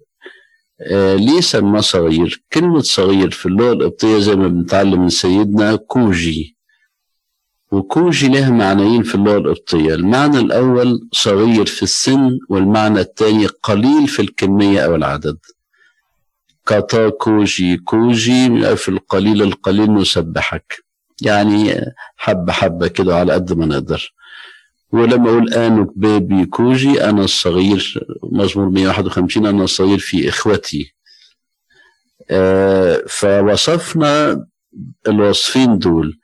آه 0.82 1.16
ليه 1.16 1.42
سماه 1.42 1.80
صغير؟ 1.82 2.44
كلمة 2.54 2.82
صغير 2.82 3.32
في 3.32 3.46
اللغة 3.46 3.74
القبطية 3.74 4.20
زي 4.20 4.36
ما 4.36 4.48
بنتعلم 4.48 5.02
من 5.02 5.10
سيدنا 5.10 5.76
كوجي. 5.76 6.58
وكوجي 7.72 8.28
لها 8.28 8.50
معنيين 8.50 9.04
في 9.04 9.16
اللغة 9.16 9.38
القبطية. 9.38 9.94
المعنى 9.94 10.38
الأول 10.38 11.10
صغير 11.12 11.66
في 11.66 11.84
السن 11.84 12.40
والمعنى 12.50 13.00
الثاني 13.00 13.46
قليل 13.46 14.08
في 14.08 14.22
الكمية 14.22 14.80
أو 14.86 14.96
العدد. 14.96 15.38
كاتا 16.66 17.10
كوجي 17.10 17.78
كوجي 17.78 18.76
في 18.76 18.90
القليل 18.90 19.42
القليل 19.42 19.94
نسبحك. 19.94 20.74
يعني 21.22 21.76
حبة 22.18 22.54
حبة 22.54 22.88
كده 22.88 23.16
على 23.20 23.34
قد 23.34 23.54
ما 23.54 23.66
نقدر. 23.66 24.14
ولما 24.92 25.30
أقول 25.30 25.54
انك 25.54 25.88
بيبي 25.96 26.46
كوجي 26.46 27.04
أنا 27.04 27.24
الصغير 27.24 28.08
مزمور 28.32 28.70
151 28.70 29.46
أنا 29.46 29.64
الصغير 29.64 29.98
في 30.00 30.30
إخوتي. 30.30 30.94
آه 32.32 33.04
فوصفنا 33.08 34.46
الوصفين 35.08 35.78
دول. 35.78 36.20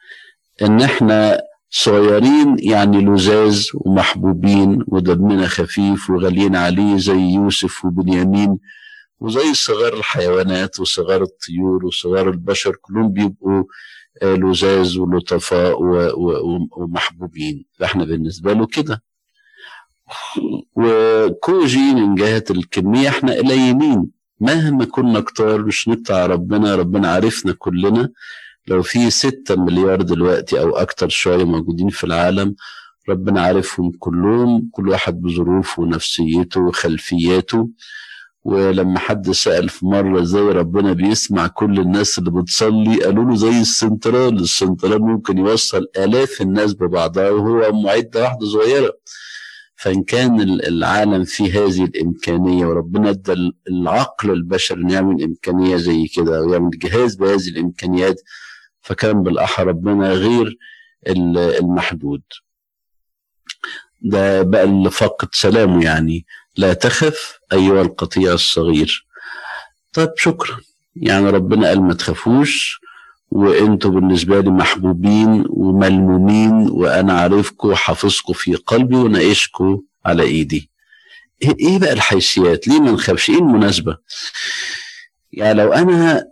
إن 0.62 0.82
إحنا 0.82 1.42
صغيرين 1.70 2.56
يعني 2.60 3.02
لذاذ 3.06 3.70
ومحبوبين 3.74 4.84
ودمنا 4.88 5.48
خفيف 5.48 6.10
وغاليين 6.10 6.56
عليه 6.56 6.98
زي 6.98 7.20
يوسف 7.34 7.86
وبنيامين. 7.86 8.58
وزي 9.20 9.54
صغار 9.54 9.94
الحيوانات 9.94 10.80
وصغار 10.80 11.22
الطيور 11.24 11.86
وصغار 11.86 12.30
البشر 12.30 12.76
كلهم 12.76 13.14
بيبقوا 13.14 13.64
لزاز 14.24 14.98
ولطفاء 14.98 15.78
ومحبوبين. 16.78 17.66
فاحنا 17.80 18.06
بالنسبة 18.06 18.54
له 18.54 18.66
كده. 18.66 19.04
وكوجي 20.76 21.94
من 21.94 22.16
جهة 22.16 22.44
الكمية 22.52 23.10
إحنا 23.10 23.34
قليلين. 23.34 24.12
مهما 24.40 24.86
كنا 24.86 25.20
كتار 25.20 25.66
مش 25.66 25.88
نقطع 25.88 26.26
ربنا. 26.26 26.76
ربنا 26.76 27.12
عارفنا 27.12 27.54
كلنا. 27.54 28.10
لو 28.68 28.82
في 28.82 29.10
ستة 29.10 29.56
مليار 29.56 30.02
دلوقتي 30.02 30.60
أو 30.62 30.78
أكتر 30.78 31.10
شوية 31.10 31.44
موجودين 31.44 31.90
في 31.90 32.04
العالم 32.04 32.56
ربنا 33.10 33.42
عارفهم 33.42 33.92
كلهم. 34.00 34.70
كل 34.72 34.90
واحد 34.90 35.22
بظروفه 35.22 35.82
ونفسيته 35.82 36.62
وخلفياته. 36.62 37.70
ولما 38.44 39.00
حد 39.00 39.32
سأل 39.32 39.70
في 39.70 39.86
مرة 39.86 40.22
إزاي 40.22 40.42
ربنا 40.44 40.94
بيسمع 40.94 41.48
كل 41.48 41.80
الناس 41.80 42.20
اللي 42.20 42.32
بتصلي 42.32 43.04
قالوا 43.04 43.26
له 43.26 43.36
زي 43.36 43.62
السنترال 43.62 44.40
السنترال 44.40 45.02
ممكن 45.02 45.38
يوصل 45.38 45.88
آلاف 45.98 46.42
الناس 46.42 46.74
ببعضها 46.74 47.30
وهو 47.30 47.72
معدة 47.72 48.22
واحدة 48.24 48.46
صغيرة. 48.46 48.94
فإن 49.76 50.04
كان 50.04 50.42
العالم 50.42 51.24
فيه 51.24 51.66
هذه 51.66 51.84
الإمكانية 51.84 52.66
وربنا 52.66 53.10
ادى 53.10 53.52
العقل 53.70 54.32
البشري 54.32 54.82
إنه 54.82 54.94
يعمل 54.94 55.24
إمكانية 55.24 55.76
زي 55.78 56.08
كده 56.08 56.42
ويعمل 56.42 56.70
جهاز 56.70 57.16
بهذه 57.16 57.48
الإمكانيات 57.48 58.22
فكان 58.82 59.24
بالأحرى 59.24 59.66
ربنا 59.70 60.12
غير 60.12 60.58
المحدود. 61.08 62.22
ده 64.02 64.42
بقى 64.42 64.64
اللي 64.64 64.90
فقد 64.90 65.28
سلامه 65.32 65.84
يعني. 65.84 66.26
لا 66.60 66.74
تخف 66.74 67.40
أيها 67.54 67.82
القطيع 67.82 68.34
الصغير. 68.34 69.06
طيب 69.94 70.10
شكرا. 70.18 70.58
يعني 70.96 71.30
ربنا 71.30 71.68
قال 71.68 71.82
ما 71.82 71.94
تخافوش 71.94 72.80
وانتوا 73.32 73.92
بالنسبة 73.92 74.40
لي 74.40 74.50
محبوبين 74.50 75.46
وملمومين 75.50 76.52
وأنا 76.70 77.14
عارفكم 77.14 77.68
وحافظكم 77.68 78.34
في 78.34 78.56
قلبي 78.56 78.96
وناقشكم 78.96 79.82
على 80.06 80.24
إيدي. 80.24 80.70
إيه 81.44 81.80
بقى 81.80 81.94
الحيثيات؟ 81.94 82.68
ليه 82.68 82.80
ما 82.80 82.92
نخافش؟ 82.92 83.30
إيه 83.30 83.38
المناسبة؟ 83.38 83.98
يعني 85.34 85.54
لو 85.54 85.74
أنا 85.74 86.26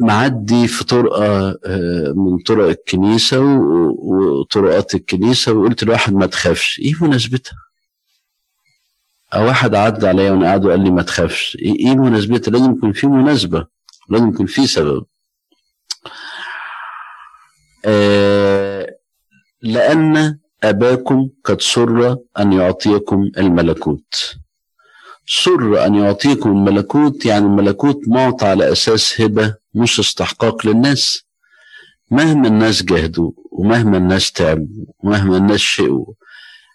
معدي 0.00 0.68
في 0.68 0.84
طرقة 0.84 1.50
آه، 1.66 2.12
من 2.16 2.38
طرق 2.38 2.68
الكنيسة 2.68 3.40
وطرقات 3.98 4.94
الكنيسة 4.94 5.52
وقلت 5.52 5.84
لواحد 5.84 6.12
ما 6.12 6.26
تخافش 6.26 6.78
إيه 6.84 6.94
مناسبتها؟ 7.00 7.56
واحد 9.36 9.74
عدى 9.74 10.06
عليا 10.08 10.30
وأنا 10.30 10.46
قاعد 10.46 10.64
وقال 10.64 10.80
لي 10.84 10.90
ما 10.90 11.02
تخافش. 11.02 11.56
إيه 11.60 11.94
مناسبتها 11.96 12.52
لازم 12.52 12.72
يكون 12.72 12.92
في 12.92 13.06
مناسبة. 13.06 13.66
لازم 14.08 14.28
يكون 14.28 14.46
في 14.46 14.66
سبب. 14.66 15.04
آه 17.84 18.96
لأن 19.62 20.38
أباكم 20.64 21.28
قد 21.44 21.60
سر 21.60 22.16
أن 22.38 22.52
يعطيكم 22.52 23.30
الملكوت. 23.38 24.34
سر 25.26 25.86
أن 25.86 25.94
يعطيكم 25.94 26.50
الملكوت 26.50 27.26
يعني 27.26 27.44
الملكوت 27.44 28.00
معطى 28.08 28.46
على 28.46 28.72
أساس 28.72 29.20
هبة 29.20 29.54
مش 29.74 30.00
استحقاق 30.00 30.66
للناس. 30.66 31.24
مهما 32.10 32.48
الناس 32.48 32.82
جهدوا 32.82 33.32
ومهما 33.52 33.96
الناس 33.96 34.32
تعبوا 34.32 34.84
ومهما 34.98 35.36
الناس 35.36 35.60
شقوا 35.60 36.06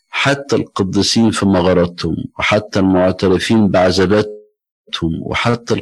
حتى 0.10 0.56
القديسين 0.56 1.32
في 1.32 1.46
مغاراتهم 1.46 2.16
وحتى 2.40 2.80
المعترفين 2.80 3.68
بعذاباتهم 3.68 4.30
وحتى 5.22 5.82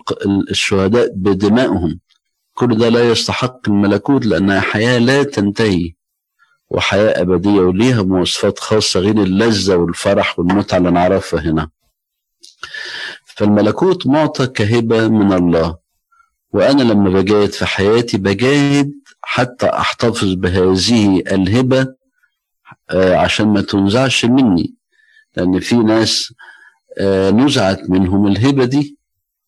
الشهداء 0.51 1.11
بدمائهم. 1.15 1.99
كل 2.53 2.77
ده 2.77 2.89
لا 2.89 3.09
يستحق 3.11 3.59
الملكوت 3.69 4.25
لأنها 4.25 4.59
حياة 4.61 4.97
لا 4.99 5.23
تنتهي 5.23 5.93
وحياة 6.69 7.21
أبدية 7.21 7.59
وليها 7.61 8.03
مواصفات 8.03 8.59
خاصة 8.59 8.99
غير 8.99 9.21
اللذة 9.23 9.75
والفرح 9.75 10.39
والمتعة 10.39 10.77
اللي 10.77 10.91
نعرفها 10.91 11.39
هنا. 11.41 11.69
فالملكوت 13.25 14.07
معطى 14.07 14.47
كهبة 14.47 15.07
من 15.07 15.33
الله 15.33 15.77
وأنا 16.53 16.83
لما 16.83 17.09
بجاهد 17.09 17.49
في 17.51 17.65
حياتي 17.65 18.17
بجاهد 18.17 18.91
حتى 19.21 19.65
أحتفظ 19.69 20.33
بهذه 20.33 21.19
الهبة 21.19 21.96
عشان 22.91 23.47
ما 23.47 23.61
تنزعش 23.61 24.25
مني. 24.25 24.73
لأن 25.37 25.59
في 25.59 25.75
ناس 25.75 26.33
آه، 26.99 27.31
نزعت 27.31 27.89
منهم 27.89 28.27
الهبة 28.27 28.65
دي. 28.65 28.97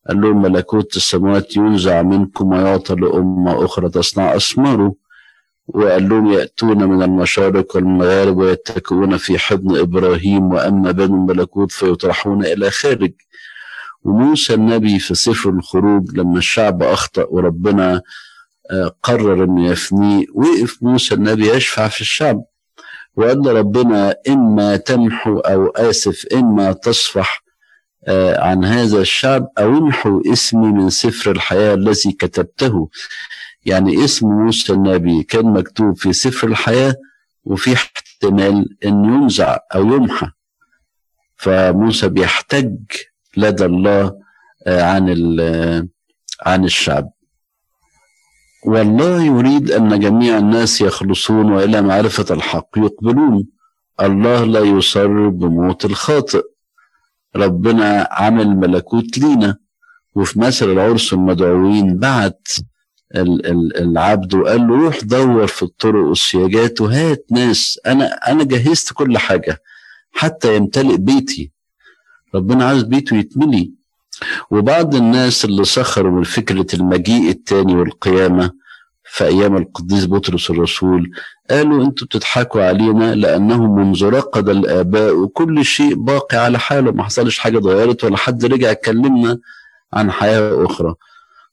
قال 0.07 0.21
لهم 0.21 0.41
ملكوت 0.41 0.97
السماوات 0.97 1.57
ينزع 1.57 2.01
منكم 2.01 2.47
ويعطى 2.53 2.95
لأمة 2.95 3.65
أخرى 3.65 3.89
تصنع 3.89 4.35
أسماره 4.35 4.95
وقال 5.67 6.09
لهم 6.09 6.31
يأتون 6.31 6.83
من 6.83 7.03
المشارق 7.03 7.75
والمغارب 7.75 8.37
ويتكئون 8.37 9.17
في 9.17 9.37
حضن 9.39 9.77
إبراهيم 9.79 10.53
وأما 10.53 10.91
بنو 10.91 11.15
الملكوت 11.15 11.71
فيطرحون 11.71 12.45
إلى 12.45 12.71
خارج. 12.71 13.11
وموسى 14.03 14.53
النبي 14.53 14.99
في 14.99 15.15
سفر 15.15 15.49
الخروج 15.49 16.17
لما 16.17 16.37
الشعب 16.37 16.83
أخطأ 16.83 17.23
وربنا 17.29 18.01
آه، 18.71 18.95
قرر 19.03 19.43
أن 19.43 19.57
يفنيه 19.57 20.25
وقف 20.33 20.77
موسى 20.83 21.15
النبي 21.15 21.49
يشفع 21.49 21.87
في 21.87 22.01
الشعب. 22.01 22.43
وقال 23.15 23.45
ربنا 23.55 24.15
إما 24.29 24.75
تمحو 24.77 25.39
أو 25.39 25.67
آسف 25.67 26.25
إما 26.33 26.71
تصفح 26.71 27.43
آه، 28.07 28.43
عن 28.43 28.65
هذا 28.65 29.01
الشعب 29.01 29.47
أو 29.57 29.77
امحوا 29.77 30.21
اسمي 30.33 30.67
من 30.67 30.89
سفر 30.89 31.31
الحياة 31.31 31.73
الذي 31.73 32.11
كتبته. 32.11 32.89
يعني 33.65 34.03
اسم 34.05 34.27
موسى 34.27 34.73
النبي 34.73 35.23
كان 35.23 35.45
مكتوب 35.45 35.97
في 35.97 36.13
سفر 36.13 36.47
الحياة 36.47 36.95
وفي 37.43 37.73
احتمال 37.73 38.77
أن 38.85 39.05
ينزع 39.05 39.57
أو 39.75 39.81
يمحى. 39.93 40.31
فموسى 41.35 42.09
بيحتج 42.09 42.75
لدى 43.37 43.65
الله 43.65 44.19
آه، 44.67 44.81
عن 44.83 45.09
عن 46.45 46.65
الشعب. 46.65 47.11
والله 48.65 49.23
يريد 49.23 49.71
أن 49.71 49.99
جميع 49.99 50.37
الناس 50.37 50.81
يخلصون 50.81 51.51
وإلى 51.51 51.81
معرفة 51.81 52.35
الحق 52.35 52.69
يقبلون. 52.77 53.47
الله 54.01 54.43
لا 54.43 54.59
يصر 54.59 55.29
بموت 55.29 55.85
الخاطئ. 55.85 56.43
ربنا 57.35 58.07
عمل 58.11 58.57
ملكوت 58.57 59.17
لينا. 59.17 59.57
وفي 60.15 60.39
مثل 60.39 60.71
العرس 60.71 61.13
المدعوين 61.13 61.97
بعت 61.97 62.47
العبد 63.15 64.33
وقال 64.33 64.67
له 64.67 64.75
روح 64.75 65.03
دور 65.03 65.47
في 65.47 65.63
الطرق 65.63 66.05
والسياجات 66.07 66.81
وهات 66.81 67.25
ناس. 67.31 67.79
أنا 67.87 68.05
أنا 68.31 68.43
جهزت 68.43 68.93
كل 68.93 69.17
حاجة. 69.17 69.61
حتى 70.11 70.55
يمتلئ 70.55 70.97
بيتي. 70.97 71.51
ربنا 72.35 72.65
عايز 72.65 72.83
بيته 72.83 73.17
يتملي. 73.17 73.78
وبعض 74.51 74.95
الناس 74.95 75.45
اللي 75.45 75.65
سخروا 75.65 76.11
من 76.11 76.23
فكرة 76.23 76.65
المجيء 76.73 77.29
التاني 77.29 77.75
والقيامة 77.75 78.51
في 79.03 79.25
أيام 79.25 79.57
القديس 79.57 80.05
بطرس 80.05 80.49
الرسول 80.49 81.11
قالوا 81.49 81.83
أنتوا 81.85 82.07
بتضحكوا 82.07 82.63
علينا 82.63 83.15
لأنه 83.15 83.75
منذ 83.75 84.05
رقد 84.05 84.49
الآباء 84.49 85.15
وكل 85.15 85.65
شيء 85.65 85.93
باقي 85.95 86.37
على 86.37 86.59
حاله 86.59 86.91
ما 86.91 87.03
حصلش 87.03 87.39
حاجة 87.39 87.57
اتغيرت 87.57 88.03
ولا 88.03 88.17
حد 88.17 88.45
رجع 88.45 88.71
اتكلمنا 88.71 89.39
عن 89.93 90.11
حياة 90.11 90.65
أخرى. 90.65 90.95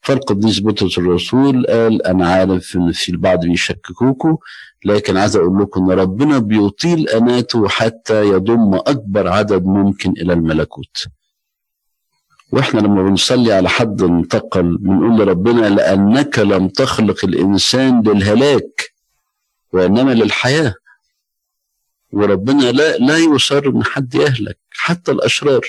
فالقديس 0.00 0.61
بطرس 0.62 0.98
الرسول 0.98 1.66
قال 1.66 2.02
أنا 2.07 2.29
عارف 2.29 2.76
إن 2.76 2.92
في 2.92 3.09
البعض 3.09 3.40
بيشككوكوا 3.40 4.37
لكن 4.85 5.16
عايز 5.16 5.37
أقول 5.37 5.62
لكم 5.62 5.90
إن 5.90 5.98
ربنا 5.98 6.38
بيطيل 6.38 7.09
أناته 7.09 7.68
حتى 7.68 8.24
يضم 8.29 8.74
أكبر 8.74 9.29
عدد 9.29 9.64
ممكن 9.64 10.11
إلى 10.11 10.33
الملكوت. 10.33 11.07
وإحنا 12.52 12.80
لما 12.80 13.02
بنصلي 13.02 13.52
على 13.52 13.68
حد 13.68 14.02
انتقل 14.02 14.76
بنقول 14.76 15.18
لربنا 15.18 15.68
لأنك 15.68 16.38
لم 16.38 16.68
تخلق 16.68 17.24
الإنسان 17.24 18.02
للهلاك 18.02 18.92
وإنما 19.72 20.11
للحياة. 20.11 20.74
وربنا 22.12 22.72
لا 22.72 22.96
لا 22.96 23.16
يصر 23.18 23.66
ان 23.66 23.85
حد 23.85 24.14
يهلك 24.14 24.59
حتى 24.70 25.12
الأشرار. 25.12 25.66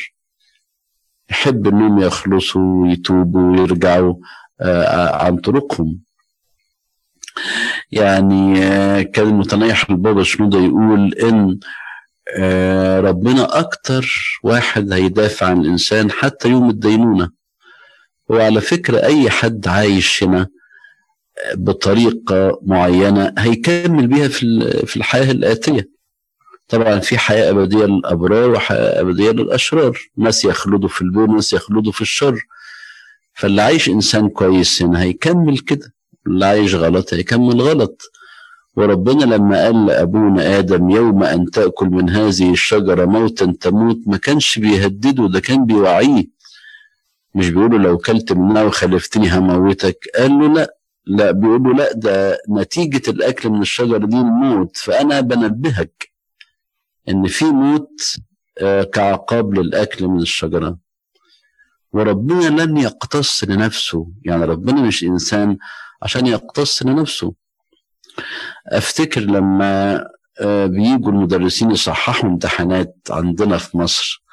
يحب 1.29 1.67
إنهم 1.67 1.99
يخلصوا 1.99 2.83
ويتوبوا 2.83 3.51
ويرجعوا 3.51 4.15
آه، 4.61 5.25
عن 5.25 5.37
طرقهم. 5.37 5.99
يعني 7.91 8.63
آه، 8.63 9.01
كان 9.01 9.27
المتنيح 9.27 9.89
البابا 9.89 10.23
شنودة 10.23 10.59
يقول 10.59 11.13
إن 11.13 11.59
ربنا 12.99 13.59
أكتر 13.59 14.39
واحد 14.43 14.93
هيدافع 14.93 15.45
عن 15.45 15.61
الإنسان 15.61 16.11
حتى 16.11 16.49
يوم 16.49 16.69
الدينونة. 16.69 17.29
وعلى 18.29 18.61
فكرة 18.61 19.03
أي 19.03 19.29
حد 19.29 19.67
عايش 19.67 20.23
هنا 20.23 20.47
بطريقة 21.55 22.59
معينة 22.61 23.33
هيكمل 23.37 24.07
بيها 24.07 24.27
في 24.27 24.97
الحياة 24.97 25.31
الآتية. 25.31 25.89
طبعا 26.67 26.99
في 26.99 27.17
حياة 27.17 27.49
أبدية 27.49 27.85
للأبرار 27.85 28.51
وحياة 28.51 29.01
أبدية 29.01 29.31
للأشرار. 29.31 29.99
ناس 30.17 30.45
يخلدوا 30.45 30.89
في 30.89 31.01
البر 31.01 31.21
وناس 31.21 31.53
يخلدوا 31.53 31.91
في 31.91 32.01
الشر. 32.01 32.39
فاللي 33.33 33.61
عايش 33.61 33.89
إنسان 33.89 34.29
كويس 34.29 34.81
هنا 34.81 35.01
هيكمل 35.01 35.59
كده. 35.59 35.93
اللي 36.27 36.45
عايش 36.45 36.75
غلط 36.75 37.13
هيكمل 37.13 37.61
غلط. 37.61 38.01
وربنا 38.77 39.23
لما 39.23 39.63
قال 39.65 39.85
لأبونا 39.85 40.59
آدم 40.59 40.89
يوم 40.89 41.23
أن 41.23 41.45
تأكل 41.51 41.85
من 41.89 42.09
هذه 42.09 42.51
الشجرة 42.51 43.05
موتا 43.05 43.53
تموت 43.61 43.97
ما 44.07 44.17
كانش 44.17 44.59
بيهدده 44.59 45.27
ده 45.27 45.39
كان 45.39 45.65
بيوعيه. 45.65 46.25
مش 47.35 47.49
بيقول 47.49 47.83
لو 47.83 47.97
كلت 47.97 48.31
منها 48.31 48.63
وخلفتني 48.63 49.29
هموتك 49.37 49.97
قال 50.17 50.31
له 50.31 50.53
لا. 50.53 50.73
لا 51.05 51.31
بيقول 51.31 51.63
له 51.63 51.73
لا 51.73 51.93
ده 51.93 52.37
نتيجة 52.49 53.09
الأكل 53.11 53.49
من 53.49 53.61
الشجرة 53.61 53.97
دي 54.05 54.15
الموت 54.17 54.77
فأنا 54.77 55.21
بنبهك 55.21 56.11
إن 57.09 57.27
في 57.27 57.45
موت 57.45 58.01
آه، 58.59 58.83
كعقاب 58.83 59.53
للأكل 59.59 60.07
من 60.07 60.21
الشجرة. 60.21 60.77
وربنا 61.93 62.61
لن 62.63 62.77
يقتص 62.77 63.43
لنفسه 63.43 64.07
يعني 64.25 64.45
ربنا 64.45 64.81
مش 64.81 65.03
إنسان 65.03 65.57
عشان 66.01 66.27
يقتص 66.27 66.83
لنفسه 66.83 67.33
أفتكر 68.71 69.21
لما 69.21 70.03
آه، 70.39 70.65
بيجوا 70.65 71.11
المدرسين 71.11 71.71
يصححوا 71.71 72.29
امتحانات 72.29 72.95
عندنا 73.09 73.57
في 73.57 73.77
مصر 73.77 74.23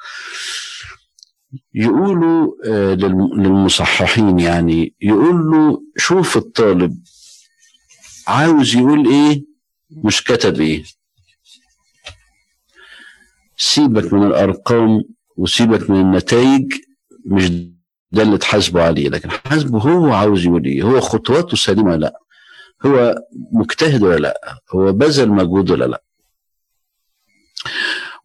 يقولوا 1.73 2.51
آه، 2.65 2.93
للمصححين 2.93 4.39
يعني 4.39 4.95
يقول 5.01 5.51
له 5.51 5.81
شوف 5.97 6.37
الطالب 6.37 6.97
عاوز 8.27 8.75
يقول 8.75 9.07
إيه؟ 9.07 9.43
مش 9.91 10.23
كتب 10.23 10.61
إيه. 10.61 10.83
سيبك 13.57 14.13
من 14.13 14.27
الأرقام 14.27 15.01
وسيبك 15.37 15.89
من 15.89 15.99
النتائج 15.99 16.73
مش 17.25 17.49
ده 18.11 18.21
اللي 18.21 18.37
تحاسبه 18.37 18.83
عليه 18.83 19.09
لكن 19.09 19.29
حاسبه 19.31 19.79
هو 19.79 20.13
عاوز 20.13 20.45
يقول 20.45 20.65
إيه. 20.65 20.83
هو 20.83 20.99
خطواته 20.99 21.57
سليمة 21.57 21.95
لأ؟ 21.95 22.24
هو 22.85 23.15
مجتهد 23.51 24.03
ولا 24.03 24.15
لا؟ 24.15 24.59
هو 24.71 24.91
بذل 24.91 25.29
مجهود 25.29 25.71
ولا 25.71 25.85
لا؟ 25.85 26.03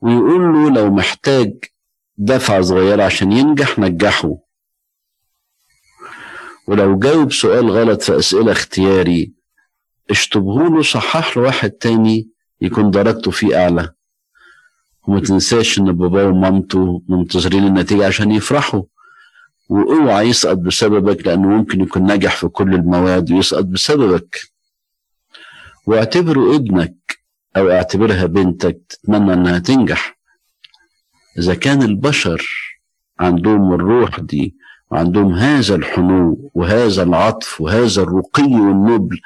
ويقول 0.01 0.41
له 0.41 0.71
لو 0.71 0.91
محتاج 0.91 1.53
دفعة 2.19 2.63
صغيرة 2.63 3.03
عشان 3.03 3.33
ينجح 3.33 3.79
نجحه. 3.79 4.37
ولو 6.67 6.99
جاوب 6.99 7.33
سؤال 7.33 7.71
غلط 7.71 8.03
في 8.03 8.19
أسئلة 8.19 8.53
اختياري 8.53 9.33
اشطبه 10.11 10.63
له 10.69 10.83
صحح 10.83 11.37
له 11.37 11.43
واحد 11.43 11.71
تاني 11.71 12.29
يكون 12.61 12.91
درجته 12.91 13.31
فيه 13.31 13.63
أعلى. 13.63 13.93
وما 15.07 15.21
تنساش 15.21 15.79
إن 15.79 15.93
باباه 15.93 16.27
ومامته 16.27 17.03
منتظرين 17.09 17.67
النتيجة 17.67 18.07
عشان 18.07 18.33
يفرحوا. 18.33 18.83
واوعى 19.71 20.29
يسقط 20.29 20.57
بسببك 20.57 21.27
لأنه 21.27 21.49
ممكن 21.49 21.81
يكون 21.81 22.07
ناجح 22.07 22.37
في 22.37 22.49
كل 22.49 22.75
المواد 22.75 23.33
ويسقط 23.33 23.65
بسببك. 23.65 24.41
واعتبره 25.87 26.57
ابنك 26.57 26.95
أو 27.57 27.71
اعتبرها 27.71 28.27
بنتك 28.27 28.81
تتمنى 28.89 29.33
إنها 29.33 29.59
تنجح. 29.59 30.19
إذا 31.39 31.55
كان 31.55 31.83
البشر 31.83 32.47
عندهم 33.21 33.75
الروح 33.75 34.21
دي 34.21 34.57
وعندهم 34.91 35.33
هذا 35.33 35.75
الحنو 35.75 36.51
وهذا 36.55 37.03
العطف 37.03 37.61
وهذا 37.61 38.03
الرقي 38.03 38.43
والنبل 38.43 39.21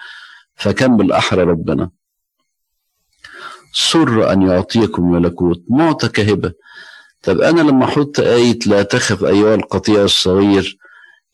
فكم 0.57 0.97
بالأحرى 0.97 1.43
ربنا. 1.43 1.91
سر 3.73 4.33
أن 4.33 4.43
يعطيكم 4.43 5.11
ملكوت 5.11 5.63
معطى 5.69 6.09
كهبة. 6.09 6.53
طب 7.27 7.41
أنا 7.41 7.61
لما 7.61 7.85
أحط 7.85 8.21
آية 8.21 8.59
لا 8.67 8.83
تخف 8.83 9.25
أيها 9.25 9.55
القطيع 9.55 10.03
الصغير 10.03 10.79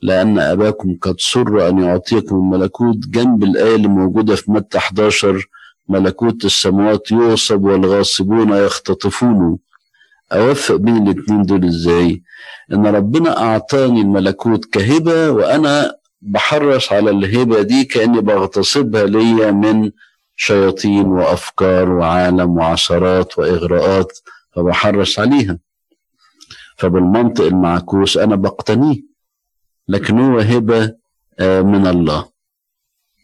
لأن 0.03 0.38
أباكم 0.38 0.96
قد 1.03 1.14
سر 1.18 1.68
أن 1.68 1.79
يعطيكم 1.79 2.37
الملكوت 2.37 2.96
جنب 2.96 3.44
الآية 3.44 3.74
اللي 3.76 3.88
موجودة 3.88 4.37
في 4.37 4.50
متى 4.50 4.79
11 4.79 5.48
ملكوت 5.88 6.44
السماوات 6.44 7.12
يغصب 7.12 7.64
والغاصبون 7.64 8.53
يختطفونه 8.53 9.59
أوفق 10.33 10.74
بين 10.76 11.09
الاتنين 11.09 11.42
دول 11.42 11.64
إزاي؟ 11.64 12.22
إن 12.72 12.87
ربنا 12.87 13.42
أعطاني 13.42 14.00
الملكوت 14.00 14.64
كهبة 14.64 15.31
وأنا 15.31 15.94
بحرص 16.22 16.92
على 16.92 17.11
الهبة 17.11 17.62
دي 17.62 17.85
كأني 17.85 18.20
بغتصبها 18.20 19.07
ليا 19.07 19.50
من 19.50 19.90
شياطين 20.37 21.07
وأفكار 21.07 21.90
وعالم 21.92 22.57
وعشرات 22.59 23.38
وإغراءات 23.38 24.18
فبحرص 24.57 25.18
عليها 25.18 25.59
فبالمنطق 26.81 27.45
المعكوس 27.45 28.16
أنا 28.16 28.37
بقتنيه 28.37 29.03
لكن 29.88 30.19
هو 30.19 30.38
هبة 30.38 30.95
من 31.40 31.87
الله. 31.87 32.29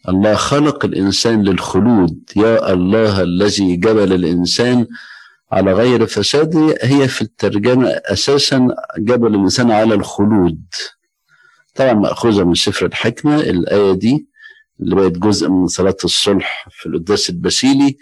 الله 0.09 0.33
خلق 0.35 0.85
الإنسان 0.85 1.43
للخلود. 1.43 2.29
يا 2.35 2.73
الله 2.73 3.21
الذي 3.21 3.75
جبل 3.75 4.13
الإنسان 4.13 4.87
على 5.51 5.73
غير 5.73 6.05
فساد 6.05 6.77
هي 6.81 7.07
في 7.07 7.21
الترجمة 7.21 7.89
أساسا 7.89 8.67
جبل 8.97 9.35
الإنسان 9.35 9.71
على 9.71 9.93
الخلود. 9.93 10.61
طبعا 11.75 11.93
مأخوذة 11.93 12.43
من 12.43 12.53
سفر 12.55 12.85
الحكمة 12.85 13.35
الآية 13.39 13.93
دي 13.93 14.27
اللي 14.79 14.95
بقت 14.95 15.11
جزء 15.11 15.49
من 15.49 15.67
صلاة 15.67 15.97
الصلح 16.03 16.67
في 16.71 16.85
القداس 16.85 17.29
البسيلي. 17.29 17.97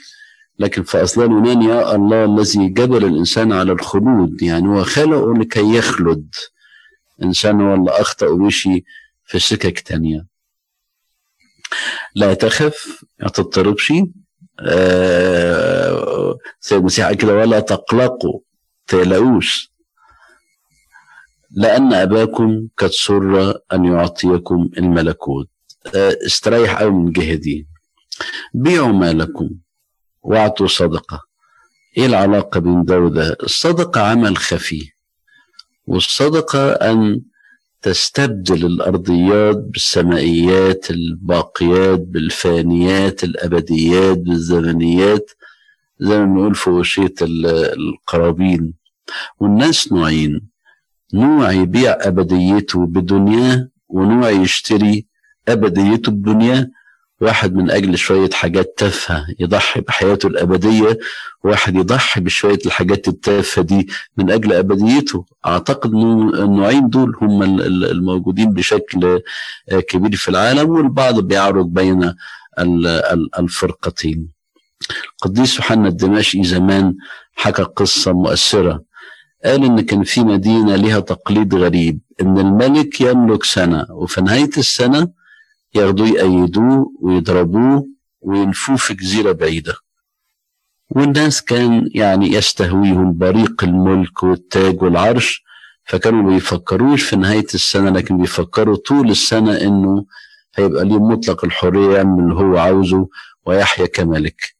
لكن 0.59 0.83
في 0.83 1.03
أصلها 1.03 1.25
اليوناني 1.25 1.65
يا 1.65 1.95
الله 1.95 2.25
الذي 2.25 2.67
جبل 2.69 3.05
الإنسان 3.05 3.53
على 3.53 3.71
الخلود 3.71 4.41
يعني 4.41 4.67
هو 4.67 4.83
خلقه 4.83 5.33
لكي 5.33 5.75
يخلد. 5.75 6.35
إنسان 7.23 7.61
هو 7.61 7.73
اللي 7.73 7.91
أخطأ 7.91 8.27
ومشي 8.27 8.83
في 9.25 9.39
سكك 9.39 9.79
تانية. 9.79 10.25
لا 12.15 12.33
تخف 12.33 13.03
ما 13.19 13.29
تضطربش. 13.29 13.93
آه 14.59 16.37
سيد 16.59 16.77
المسيح 16.77 17.13
كده 17.13 17.33
ولا 17.33 17.59
تقلقوا 17.59 18.39
تقلقوش. 18.87 19.71
لأن 21.51 21.93
أباكم 21.93 22.67
قد 22.77 22.89
سر 22.89 23.53
أن 23.73 23.85
يعطيكم 23.85 24.69
الملكوت. 24.77 25.49
آه 25.95 26.17
استريح 26.25 26.81
أوي 26.81 26.91
من 26.91 27.07
الجهة 27.07 27.35
دي. 27.35 27.67
بيعوا 28.53 28.87
مالكم. 28.87 29.49
واعطوا 30.25 30.67
صدقة. 30.67 31.21
إيه 31.97 32.05
العلاقة 32.05 32.59
بين 32.59 32.85
ده 32.85 32.99
وده؟ 32.99 33.37
الصدقة 33.43 34.01
عمل 34.01 34.37
خفي. 34.37 34.89
والصدقة 35.87 36.71
أن 36.71 37.21
تستبدل 37.81 38.65
الأرضيات 38.65 39.57
بالسمائيات 39.57 40.91
الباقيات 40.91 41.99
بالفانيات 41.99 43.23
الأبديات 43.23 44.17
بالزمنيات 44.17 45.31
زي 45.99 46.19
ما 46.19 46.25
بنقول 46.25 46.55
في 46.55 46.69
وشية 46.69 47.13
القرابين. 47.21 48.73
والناس 49.39 49.91
نوعين. 49.93 50.47
نوع 51.13 51.51
يبيع 51.51 51.97
أبديته 52.01 52.85
بدنياه 52.85 53.69
ونوع 53.87 54.29
يشتري 54.29 55.05
أبديته 55.47 56.11
بدنياه 56.11 56.67
واحد 57.21 57.55
من 57.55 57.71
أجل 57.71 57.97
شوية 57.97 58.29
حاجات 58.29 58.73
تافهة 58.77 59.25
يضحي 59.39 59.81
بحياته 59.81 60.27
الأبدية 60.27 60.97
واحد 61.43 61.75
يضحي 61.75 62.21
بشوية 62.21 62.59
الحاجات 62.65 63.07
التافهة 63.07 63.63
دي 63.65 63.87
من 64.17 64.31
أجل 64.31 64.53
أبديته. 64.53 65.25
أعتقد 65.45 65.93
أن 65.93 66.33
النوعين 66.33 66.89
دول 66.89 67.15
هم 67.21 67.43
الموجودين 67.43 68.53
بشكل 68.53 69.21
كبير 69.87 70.15
في 70.15 70.29
العالم 70.29 70.69
والبعض 70.69 71.19
بيعرض 71.19 71.65
بين 71.73 72.13
الفرقتين. 73.39 74.27
القديس 75.13 75.55
يوحنا 75.55 75.87
الدمشقي 75.87 76.43
زمان 76.43 76.95
حكى 77.35 77.63
قصة 77.63 78.13
مؤثرة. 78.13 78.83
قال 79.45 79.63
إن 79.63 79.79
كان 79.81 80.03
في 80.03 80.21
مدينة 80.21 80.75
لها 80.75 80.99
تقليد 80.99 81.55
غريب 81.55 81.99
إن 82.21 82.37
الملك 82.39 83.01
يملك 83.01 83.43
سنة 83.43 83.85
وفي 83.89 84.21
نهاية 84.21 84.49
السنة 84.57 85.07
ياخدوه 85.75 86.07
يأيدوه 86.07 86.91
ويضربوه 87.01 87.87
وينفوه 88.21 88.75
في 88.75 88.93
جزيرة 88.93 89.31
بعيدة. 89.31 89.73
والناس 90.89 91.41
كان 91.41 91.89
يعني 91.95 92.31
يستهويهم 92.31 93.17
بريق 93.17 93.63
الملك 93.63 94.23
والتاج 94.23 94.81
والعرش 94.81 95.43
فكانوا 95.85 96.31
بيفكروش 96.31 97.03
في 97.03 97.15
نهاية 97.15 97.45
السنة 97.53 97.89
لكن 97.89 98.17
بيفكروا 98.17 98.75
طول 98.75 99.09
السنة 99.11 99.61
إنه 99.61 100.05
هيبقى 100.55 100.85
ليه 100.85 100.99
مطلق 101.03 101.45
الحرية 101.45 101.97
يعمل 101.97 102.23
اللي 102.23 102.35
هو 102.35 102.57
عاوزه 102.57 103.07
ويحيا 103.45 103.85
كملك. 103.85 104.55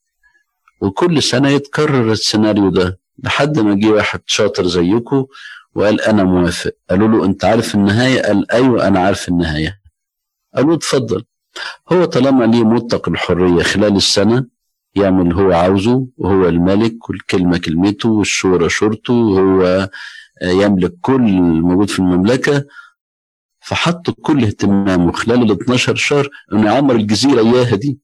وكل 0.82 1.24
سنة 1.24 1.50
يتكرر 1.50 2.12
السيناريو 2.12 2.70
ده 2.70 3.00
لحد 3.24 3.60
ما 3.60 3.76
جه 3.76 3.88
واحد 3.88 4.22
شاطر 4.26 4.68
زيكم 4.68 5.26
وقال 5.76 6.02
أنا 6.02 6.24
موافق. 6.24 6.72
قالوا 6.90 7.08
له 7.08 7.26
أنت 7.26 7.46
عارف 7.46 7.76
النهاية؟ 7.76 8.22
قال 8.22 8.52
أيوة 8.52 8.88
أنا 8.88 9.00
عارف 9.00 9.30
النهاية. 9.30 9.80
قالوا 10.56 10.76
اتفضل 10.76 11.24
هو 11.92 12.06
طالما 12.06 12.46
ليه 12.46 12.64
مطلق 12.64 13.10
الحرية 13.10 13.64
خلال 13.64 13.96
السنة 13.96 14.46
يعمل 14.96 15.34
هو 15.34 15.52
عاوزه 15.52 16.08
وهو 16.18 16.46
الملك 16.50 17.10
والكلمة 17.10 17.58
كلمته 17.58 18.10
والشورى 18.10 18.70
شورته 18.70 19.14
وهو 19.14 19.90
يملك 20.44 20.94
كل 21.02 21.16
الموجود 21.28 21.90
في 21.90 22.00
المملكة. 22.00 22.66
فحط 23.60 24.10
كل 24.10 24.44
اهتمامه 24.44 25.12
خلال 25.12 25.42
ال 25.42 25.52
12 25.62 25.96
شهر 25.96 26.30
انه 26.54 26.66
يعمر 26.74 26.96
الجزيرة 26.96 27.42
إياها 27.42 27.76
دي. 27.76 28.00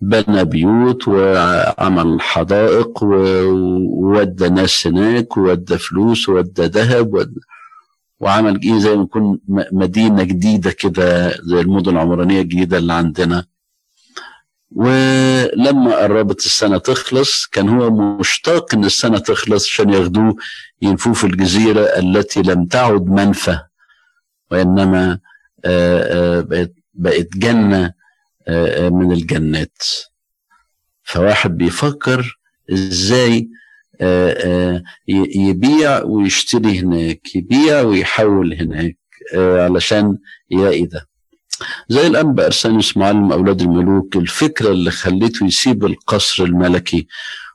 بنى 0.00 0.44
بيوت 0.44 1.08
وعمل 1.08 2.20
حدائق 2.20 3.02
وودى 3.02 4.48
ناس 4.48 4.86
هناك 4.86 5.36
وودى 5.36 5.78
فلوس 5.78 6.28
وودى 6.28 6.62
ذهب 6.62 7.14
وودى 7.14 7.40
وعمل 8.20 8.60
إيه 8.62 8.78
زي 8.78 8.96
ما 8.96 9.02
يكون 9.02 9.40
مدينة 9.72 10.22
جديدة 10.22 10.70
كده 10.70 11.30
زي 11.30 11.60
المدن 11.60 11.92
العمرانية 11.92 12.40
الجديدة 12.40 12.78
اللي 12.78 12.92
عندنا. 12.92 13.46
ولما 14.70 15.96
قربت 15.96 16.46
السنة 16.46 16.78
تخلص 16.78 17.46
كان 17.46 17.68
هو 17.68 17.90
مشتاق 18.18 18.74
إن 18.74 18.84
السنة 18.84 19.18
تخلص 19.18 19.66
عشان 19.66 19.90
ياخدوه 19.92 20.36
ينفوه 20.82 21.12
في 21.12 21.24
الجزيرة 21.24 21.80
التي 21.80 22.42
لم 22.42 22.66
تعد 22.66 23.06
منفى 23.06 23.58
وإنما 24.50 25.18
بقت 26.42 26.72
بقت 26.94 27.28
جنة 27.36 27.92
من 28.90 29.12
الجنات. 29.12 29.82
فواحد 31.02 31.56
بيفكر 31.56 32.38
إزاي 32.72 33.48
يبيع 35.36 36.02
ويشتري 36.02 36.78
هناك 36.80 37.36
يبيع 37.36 37.80
ويحول 37.80 38.54
هناك 38.54 38.96
علشان 39.36 40.18
يلاقي 40.50 40.84
ده 40.86 41.06
زي 41.88 42.06
الأنبا 42.06 42.46
أرسانيوس 42.46 42.96
معلم 42.96 43.32
أولاد 43.32 43.60
الملوك 43.60 44.16
الفكرة 44.16 44.68
اللي 44.70 44.90
خليته 44.90 45.46
يسيب 45.46 45.84
القصر 45.84 46.44
الملكي 46.44 47.06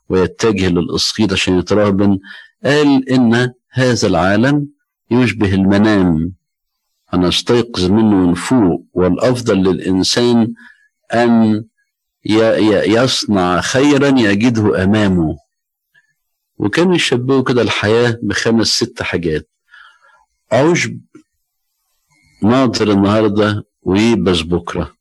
ويتجه 0.10 0.70
للإسقيط 0.70 1.34
عشان 1.34 1.60
يترهبن 1.60 2.20
قال 2.66 3.10
إن 3.10 3.52
هذا 3.72 4.08
العالم 4.08 4.68
يشبه 5.12 5.54
المنام. 5.54 6.34
أنا 7.14 7.28
أستيقظ 7.28 7.86
منه 7.92 8.16
من 8.16 8.34
فوق 8.34 8.86
والأفضل 8.94 9.58
للإنسان 9.58 10.54
أن 11.14 11.64
يصنع 12.86 13.62
خيرا 13.62 14.08
يجده 14.08 14.84
أمامه. 14.84 15.36
وكانوا 16.58 16.96
يشبهوا 16.96 17.44
كده 17.44 17.62
الحياة 17.62 18.20
بخمس 18.24 18.68
ست 18.68 19.02
حاجات. 19.02 19.50
عشب 20.52 21.00
ناظر 22.44 22.91
النهاردة 22.91 23.65
ويبس 23.82 24.41
بكرة. 24.41 24.96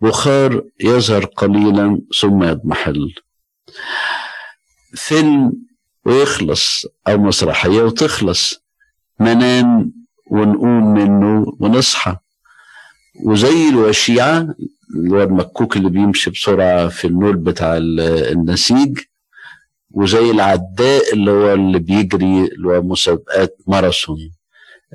بخار 0.00 0.62
يظهر 0.80 1.24
قليلا 1.24 2.00
ثم 2.20 2.42
يضمحل. 2.42 3.14
فيلم 4.94 5.52
ويخلص 6.04 6.86
أو 7.08 7.18
مسرحية 7.18 7.82
وتخلص. 7.82 8.64
منام 9.20 9.92
ونقوم 10.30 10.94
منه 10.94 11.56
ونصحى. 11.60 12.16
وزي 13.24 13.68
الوشيعة 13.68 14.54
اللي 14.94 15.10
هو 15.10 15.22
المكوك 15.22 15.76
اللي 15.76 15.90
بيمشي 15.90 16.30
بسرعة 16.30 16.88
في 16.88 17.06
النول 17.06 17.36
بتاع 17.36 17.76
النسيج. 17.76 18.98
وزي 19.90 20.30
العداء 20.30 21.12
اللي 21.14 21.30
هو 21.30 21.54
اللي 21.54 21.78
بيجري 21.78 22.44
اللي 22.44 22.68
هو 22.68 22.82
مسابقات 22.82 23.56
ماراثون. 23.66 24.30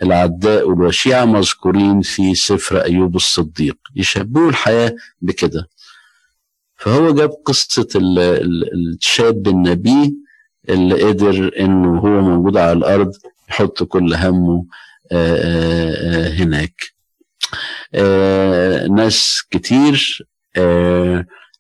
العداء 0.04 0.70
والوشيعة 0.70 1.26
مذكورين 1.26 2.02
في 2.02 2.36
سفر 2.36 2.84
أيوب 2.84 3.16
الصديق. 3.16 3.78
يشبهوا 3.96 4.50
الحياة 4.50 4.96
بكده. 5.22 5.70
فهو 6.78 7.14
جاب 7.14 7.30
قصة 7.46 7.88
الشاب 7.96 9.48
النبي 9.48 10.16
اللي 10.70 11.04
قدر 11.04 11.52
إنه 11.60 12.00
هو 12.00 12.22
موجود 12.22 12.58
على 12.58 12.72
الأرض 12.72 13.12
يحط 13.50 13.84
كل 13.84 14.14
همه 14.14 14.66
هناك. 16.40 16.94
ناس 18.92 19.44
كتير 19.52 20.28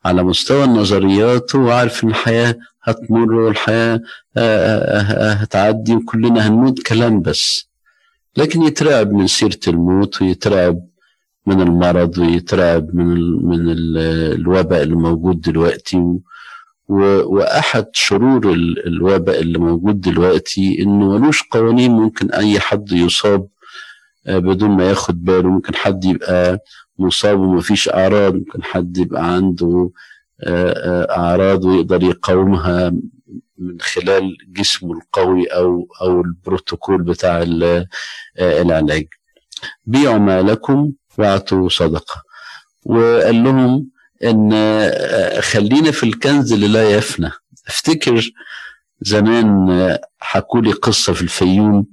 على 0.05 0.23
مستوى 0.23 0.63
النظريات 0.63 1.55
هو 1.55 1.71
عارف 1.71 2.03
إن 2.03 2.09
الحياة 2.09 2.55
هتمر 2.83 3.33
والحياة 3.33 4.01
هتعدي 5.41 5.95
وكلنا 5.95 6.47
هنموت 6.47 6.81
كلام 6.81 7.21
بس. 7.21 7.69
لكن 8.37 8.61
يترعب 8.61 9.11
من 9.11 9.27
سيرة 9.27 9.59
الموت 9.67 10.21
ويترعب 10.21 10.79
من 11.45 11.61
المرض 11.61 12.17
ويترعب 12.17 12.95
من 12.95 13.07
من 13.45 13.69
ال 13.71 13.97
الوباء 14.39 14.83
اللي 14.83 14.95
موجود 14.95 15.41
دلوقتي. 15.41 16.03
وأحد 16.87 17.85
شرور 17.93 18.53
الوباء 18.87 19.39
اللي 19.41 19.59
موجود 19.59 20.01
دلوقتي 20.01 20.81
إنه 20.81 21.17
ملوش 21.17 21.43
قوانين 21.43 21.91
ممكن 21.91 22.31
أي 22.31 22.59
حد 22.59 22.91
يصاب 22.91 23.47
بدون 24.27 24.69
ما 24.69 24.89
ياخد 24.89 25.23
باله. 25.23 25.49
ممكن 25.49 25.75
حد 25.75 26.05
يبقى 26.05 26.59
مصاب 26.99 27.39
ومفيش 27.39 27.89
أعراض. 27.89 28.33
ممكن 28.35 28.63
حد 28.63 28.97
يبقى 28.97 29.33
عنده 29.33 29.89
أعراض 31.17 31.65
ويقدر 31.65 32.03
يقاومها 32.03 32.89
من 33.57 33.81
خلال 33.81 34.37
جسمه 34.47 34.93
القوي 34.93 35.45
أو 35.45 35.87
أو 36.01 36.21
البروتوكول 36.21 37.03
بتاع 37.03 37.43
العلاج. 38.39 39.07
بيعوا 39.85 40.17
ما 40.17 40.41
لكم 40.41 40.91
واعطوا 41.17 41.69
صدقة. 41.69 42.23
وقال 42.85 43.43
لهم 43.43 43.87
إن 44.23 44.51
خلينا 45.41 45.91
في 45.91 46.03
الكنز 46.03 46.53
اللي 46.53 46.67
لا 46.67 46.89
يفنى. 46.89 47.31
أفتكر 47.67 48.31
زمان 49.01 49.97
حكوا 50.19 50.61
لي 50.61 50.71
قصة 50.71 51.13
في 51.13 51.21
الفيوم 51.21 51.85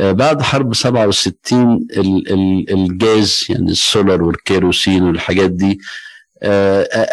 بعد 0.00 0.42
حرب 0.42 0.74
67 0.74 1.86
الجاز 2.70 3.44
يعني 3.50 3.70
السولار 3.70 4.22
والكيروسين 4.22 5.02
والحاجات 5.02 5.50
دي 5.50 5.78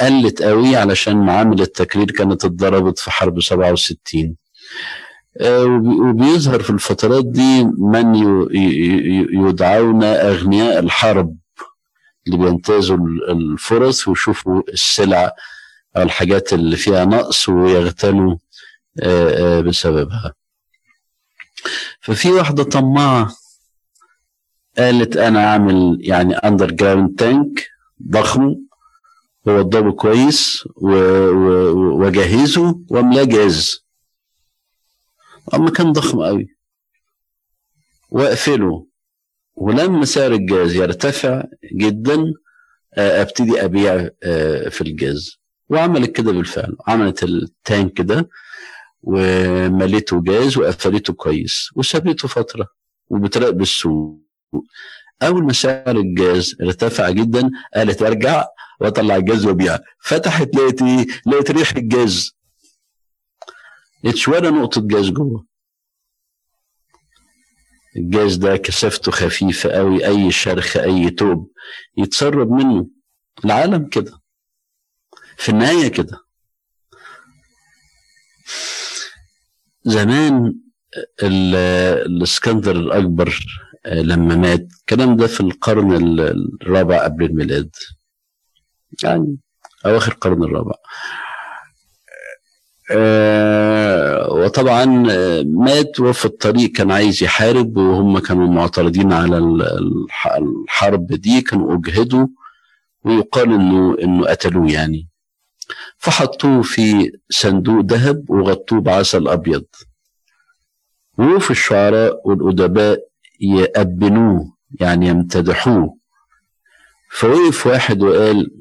قلت 0.01 0.41
قوي 0.41 0.75
علشان 0.75 1.17
معامل 1.25 1.61
التكرير 1.61 2.11
كانت 2.11 2.45
اتضربت 2.45 2.99
في 2.99 3.11
حرب 3.11 3.41
67 3.41 4.35
وبيظهر 5.41 6.61
في 6.63 6.69
الفترات 6.69 7.25
دي 7.25 7.63
من 7.63 8.15
يدعون 9.47 10.03
أغنياء 10.03 10.79
الحرب 10.79 11.35
اللي 12.27 12.37
بينتهزوا 12.37 12.97
الفرص 13.29 14.07
ويشوفوا 14.07 14.61
السلع 14.69 15.31
أو 15.97 16.01
الحاجات 16.01 16.53
اللي 16.53 16.75
فيها 16.75 17.05
نقص 17.05 17.49
ويغتنوا 17.49 18.35
بسببها. 19.61 20.33
ففي 22.01 22.31
واحدة 22.31 22.63
طماعة 22.63 23.31
قالت 24.77 25.17
أنا 25.17 25.45
أعمل 25.47 25.97
يعني 26.01 26.35
underground 26.35 27.15
tank 27.19 27.67
ضخم 28.09 28.55
ووضبه 29.47 29.91
كويس 29.91 30.67
واجهزه 32.01 32.79
واملاه 32.89 33.23
جاز 33.23 33.85
أما 35.53 35.69
كان 35.71 35.91
ضخم 35.91 36.23
قوي. 36.23 36.47
وأقفله. 38.09 38.87
ولما 39.55 40.05
سعر 40.05 40.31
الجاز 40.31 40.75
يرتفع 40.75 41.43
جدا 41.73 42.33
أبتدي 42.93 43.65
أبيع 43.65 44.09
في 44.69 44.81
الجاز 44.81 45.39
وعملت 45.69 46.11
كده 46.11 46.31
بالفعل. 46.31 46.75
عملت 46.87 47.23
ال 47.23 47.39
tank 47.39 48.01
ده 48.01 48.29
ومليته 49.01 50.21
جاز 50.23 50.57
وقفلته 50.57 51.13
كويس 51.13 51.69
وسابته 51.75 52.27
فترة 52.27 52.67
وبتراقب 53.09 53.61
السوق. 53.61 54.21
أول 55.23 55.43
ما 55.43 55.53
سعر 55.53 55.97
الجاز 55.97 56.55
ارتفع 56.61 57.09
جدا 57.09 57.51
قالت 57.75 58.01
أرجع 58.01 58.45
وأطلع 58.79 59.15
الجاز 59.15 59.45
وأبيع. 59.45 59.79
فتحت 60.03 60.55
لقيت 60.55 60.81
إيه؟ 60.81 61.07
لقيت 61.27 61.51
ريح 61.51 61.71
الجاز. 61.75 62.35
لقيتش 64.03 64.27
ولا 64.27 64.49
نقطة 64.49 64.81
جاز 64.87 65.09
جوه. 65.09 65.45
الجاز 67.95 68.35
ده 68.35 68.57
كثافته 68.57 69.11
خفيفة 69.11 69.69
قوي 69.69 70.07
أي 70.07 70.31
شرخ 70.31 70.77
أي 70.77 71.09
ثقب 71.09 71.51
يتسرب 71.97 72.51
منه. 72.51 72.87
العالم 73.45 73.87
كده. 73.89 74.19
في 75.37 75.49
النهاية 75.49 75.87
كده. 75.87 76.19
زمان 79.83 80.55
الإسكندر 81.23 82.75
الأكبر 82.75 83.39
لما 83.91 84.35
مات. 84.35 84.67
الكلام 84.79 85.15
ده 85.15 85.27
في 85.27 85.41
القرن 85.41 86.19
الرابع 86.61 87.03
قبل 87.03 87.25
الميلاد. 87.25 87.69
يعني 89.03 89.37
أواخر 89.85 90.11
القرن 90.11 90.43
الرابع. 90.43 90.73
آه 92.91 94.29
وطبعا 94.33 94.85
مات 95.45 95.99
وفي 95.99 96.25
الطريق 96.25 96.71
كان 96.71 96.91
عايز 96.91 97.23
يحارب 97.23 97.77
وهم 97.77 98.19
كانوا 98.19 98.47
معترضين 98.47 99.13
على 99.13 99.37
الحرب 100.37 101.07
دي 101.07 101.41
كانوا 101.41 101.77
أجهدوا 101.77 102.27
ويقال 103.03 103.53
انه 103.53 103.97
إنه 104.03 104.25
قتلوه 104.27 104.71
يعني. 104.71 105.07
فحطوه 105.97 106.61
في 106.61 107.11
صندوق 107.29 107.85
ذهب 107.85 108.29
وغطوه 108.29 108.81
بعسل 108.81 109.27
أبيض. 109.27 109.65
وفي 111.17 111.51
الشعراء 111.51 112.21
والأدباء 112.25 112.99
يأبنوه 113.39 114.55
يعني 114.79 115.07
يمتدحوه. 115.07 115.97
فوقف 117.11 117.67
واحد 117.67 118.01
وقال 118.01 118.51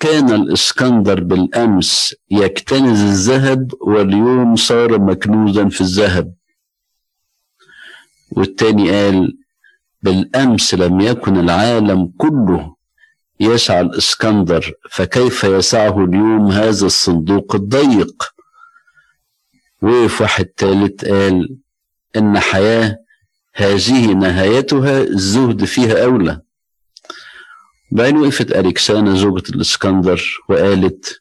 كان 0.00 0.32
الإسكندر 0.32 1.20
بالأمس 1.20 2.14
يكتنز 2.30 3.00
الذهب 3.02 3.72
واليوم 3.80 4.56
صار 4.56 4.98
مكنوزا 4.98 5.68
في 5.68 5.80
الذهب. 5.80 6.34
والتاني 8.30 8.90
قال 8.90 9.38
بالأمس 10.02 10.74
لم 10.74 11.00
يكن 11.00 11.36
العالم 11.36 12.12
كله 12.18 12.76
يسعى 13.40 13.80
الإسكندر 13.80 14.72
فكيف 14.90 15.44
يسعه 15.44 16.04
اليوم 16.04 16.46
هذا 16.50 16.86
الصندوق 16.86 17.54
الضيق؟ 17.54 18.22
وقف 19.82 20.20
واحد 20.20 20.44
تالت 20.44 21.04
قال 21.04 21.58
إن 22.16 22.38
حياة 22.38 22.98
هذه 23.54 24.12
نهايتها 24.12 25.00
الزهد 25.02 25.64
فيها 25.64 26.04
أولى. 26.04 26.40
بعدين 27.92 28.16
وقفت 28.16 28.52
أليكسانا 28.52 29.14
زوجة 29.14 29.50
الإسكندر 29.50 30.22
وقالت 30.48 31.20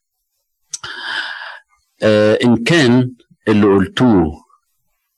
آه 2.04 2.40
إن 2.44 2.64
كان 2.64 3.12
اللي 3.48 3.66
قلتوه 3.66 4.46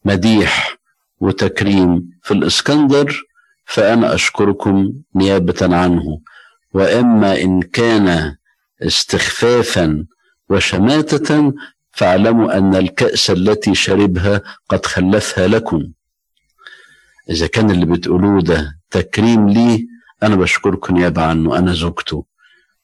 مديح 0.05 0.77
وتكريم 1.19 2.09
في 2.23 2.33
الإسكندر 2.33 3.21
فأنا 3.65 4.13
أشكركم 4.15 4.93
نيابة 5.15 5.75
عنه. 5.75 6.19
وأما 6.73 7.41
إن 7.41 7.61
كان 7.61 8.35
استخفافا 8.81 10.05
وشماتة 10.49 11.53
فاعلموا 11.97 12.57
أن 12.57 12.75
الكأس 12.75 13.29
التي 13.31 13.75
شربها 13.75 14.41
قد 14.69 14.86
خلفها 14.86 15.47
لكم. 15.47 15.91
إذا 17.29 17.47
كان 17.47 17.71
اللي 17.71 17.86
بتقولوه 17.86 18.41
ده 18.41 18.79
تكريم 18.91 19.49
لي 19.49 19.88
أنا 20.23 20.36
بشكركم 20.36 20.97
نيابة 20.97 21.21
عنه 21.21 21.57
أنا 21.57 21.73
زوجته. 21.73 22.25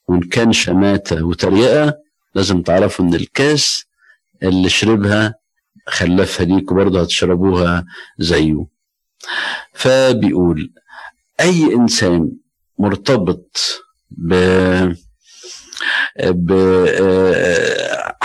وإن 0.08 0.20
كان 0.22 0.54
شماتة 0.54 1.26
وتريقة 1.26 1.94
لازم 2.36 2.62
تعرفوا 2.62 3.06
إن 3.06 3.14
الكأس 3.16 3.84
اللي 4.44 4.70
شربها 4.70 5.36
خلفها 5.88 6.46
ليكوا 6.46 6.76
برضه 6.78 7.02
هتشربوها 7.02 7.86
زيه. 8.20 8.66
فبيقول 9.74 10.74
أي 11.40 11.74
إنسان 11.76 12.32
مرتبط 12.80 13.58
ب 14.12 14.34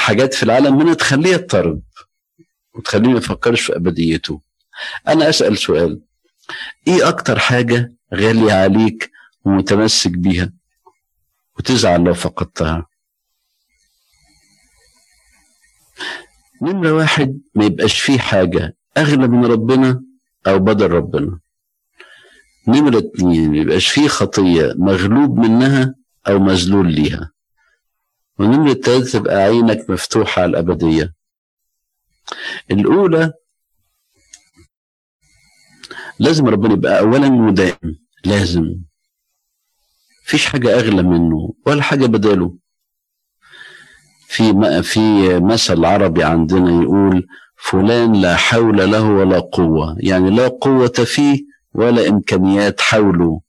بحاجات 0.09 0.35
في 0.35 0.43
العالم 0.43 0.79
منها 0.79 0.95
تخليه 0.95 1.33
يضطرب 1.33 1.83
وتخليه 2.75 3.09
ما 3.09 3.19
يفكرش 3.19 3.61
في 3.61 3.77
أبديته. 3.77 4.41
أنا 5.09 5.29
أسأل 5.29 5.59
سؤال. 5.59 6.01
إيه 6.87 7.09
أكتر 7.09 7.39
حاجة 7.39 7.93
غالية 8.15 8.53
عليك 8.53 9.11
ومتمسك 9.45 10.11
بيها؟ 10.11 10.53
وتزعل 11.59 12.05
لو 12.05 12.15
فقدتها. 12.15 12.87
نمرة 16.63 16.93
واحد 16.93 17.41
ما 17.55 17.65
يبقاش 17.65 18.01
فيه 18.01 18.19
حاجة 18.19 18.77
أغلى 18.97 19.29
من 19.29 19.47
ربنا 19.47 20.03
أو 20.47 20.59
بدل 20.59 20.91
ربنا. 20.91 21.39
نمرة 22.69 22.99
اتنين 22.99 23.51
ما 23.51 23.59
يبقاش 23.59 23.89
فيه 23.89 24.09
خطية 24.09 24.75
مغلوب 24.79 25.39
منها 25.39 25.95
أو 26.29 26.39
مذلول 26.39 26.93
ليها. 26.93 27.38
ونمرة 28.39 28.73
تلاتة 28.73 29.19
تبقى 29.19 29.37
عينك 29.37 29.91
مفتوحة 29.91 30.43
على 30.43 30.51
الأبدية. 30.51 31.15
الأولى 32.71 33.33
لازم 36.19 36.47
ربنا 36.47 36.73
يبقى 36.73 36.99
أولا 37.01 37.29
مدائم 37.29 37.99
لازم. 38.25 38.75
فيش 40.25 40.47
حاجة 40.47 40.75
أغلى 40.75 41.03
منه 41.03 41.55
ولا 41.67 41.83
حاجة 41.83 42.07
بداله. 42.07 42.55
في 44.27 44.83
في 44.83 45.01
مثل 45.41 45.85
عربي 45.85 46.25
عندنا 46.25 46.83
يقول 46.83 47.27
فلان 47.57 48.13
لا 48.13 48.37
حول 48.37 48.91
له 48.91 49.11
ولا 49.11 49.39
قوة. 49.39 49.97
يعني 49.99 50.31
لا 50.31 50.49
قوة 50.49 50.89
فيه 50.89 51.45
ولا 51.75 52.09
إمكانيات 52.09 52.81
حوله. 52.81 53.41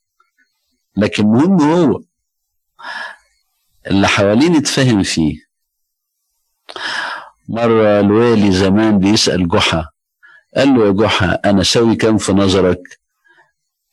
لكن 0.98 1.24
مهم 1.26 1.62
هو 1.62 2.02
اللي 3.88 4.08
حوالين 4.08 4.56
يتفهم 4.56 5.04
فيه. 5.04 5.50
مرة 7.50 8.00
الوالي 8.00 8.52
زمان 8.52 9.00
بيسأل 9.00 9.48
جحا 9.48 9.90
قال 10.56 10.70
له 10.74 10.86
يا 10.88 10.92
جحا 10.92 11.40
أنا 11.46 11.64
سوي 11.64 11.96
كام 11.96 12.18
في 12.18 12.32
نظرك؟ 12.34 13.00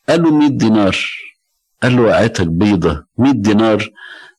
قال 0.09 0.22
له 0.22 0.31
100 0.31 0.49
دينار. 0.49 0.96
قال 1.83 1.96
له 1.96 2.03
وقعتك 2.03 2.46
بيضة. 2.46 3.07
100 3.18 3.33
دينار؟ 3.33 3.90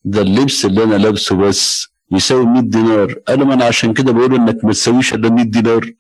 ده 0.04 0.22
اللبس 0.22 0.66
اللي 0.66 0.84
أنا 0.84 0.96
لابسه 0.96 1.36
بس 1.36 1.88
يساوي 2.12 2.46
100 2.46 2.62
دينار. 2.62 3.14
قال 3.28 3.40
له 3.40 3.46
ما 3.46 3.54
أنا 3.54 3.66
عشان 3.66 3.94
كده 3.94 4.12
بقول 4.12 4.36
إنك 4.36 4.66
ما 4.66 4.72
تساويش 4.72 5.14
إلا 5.14 5.30
100 5.30 5.46
دينار. 5.46 5.92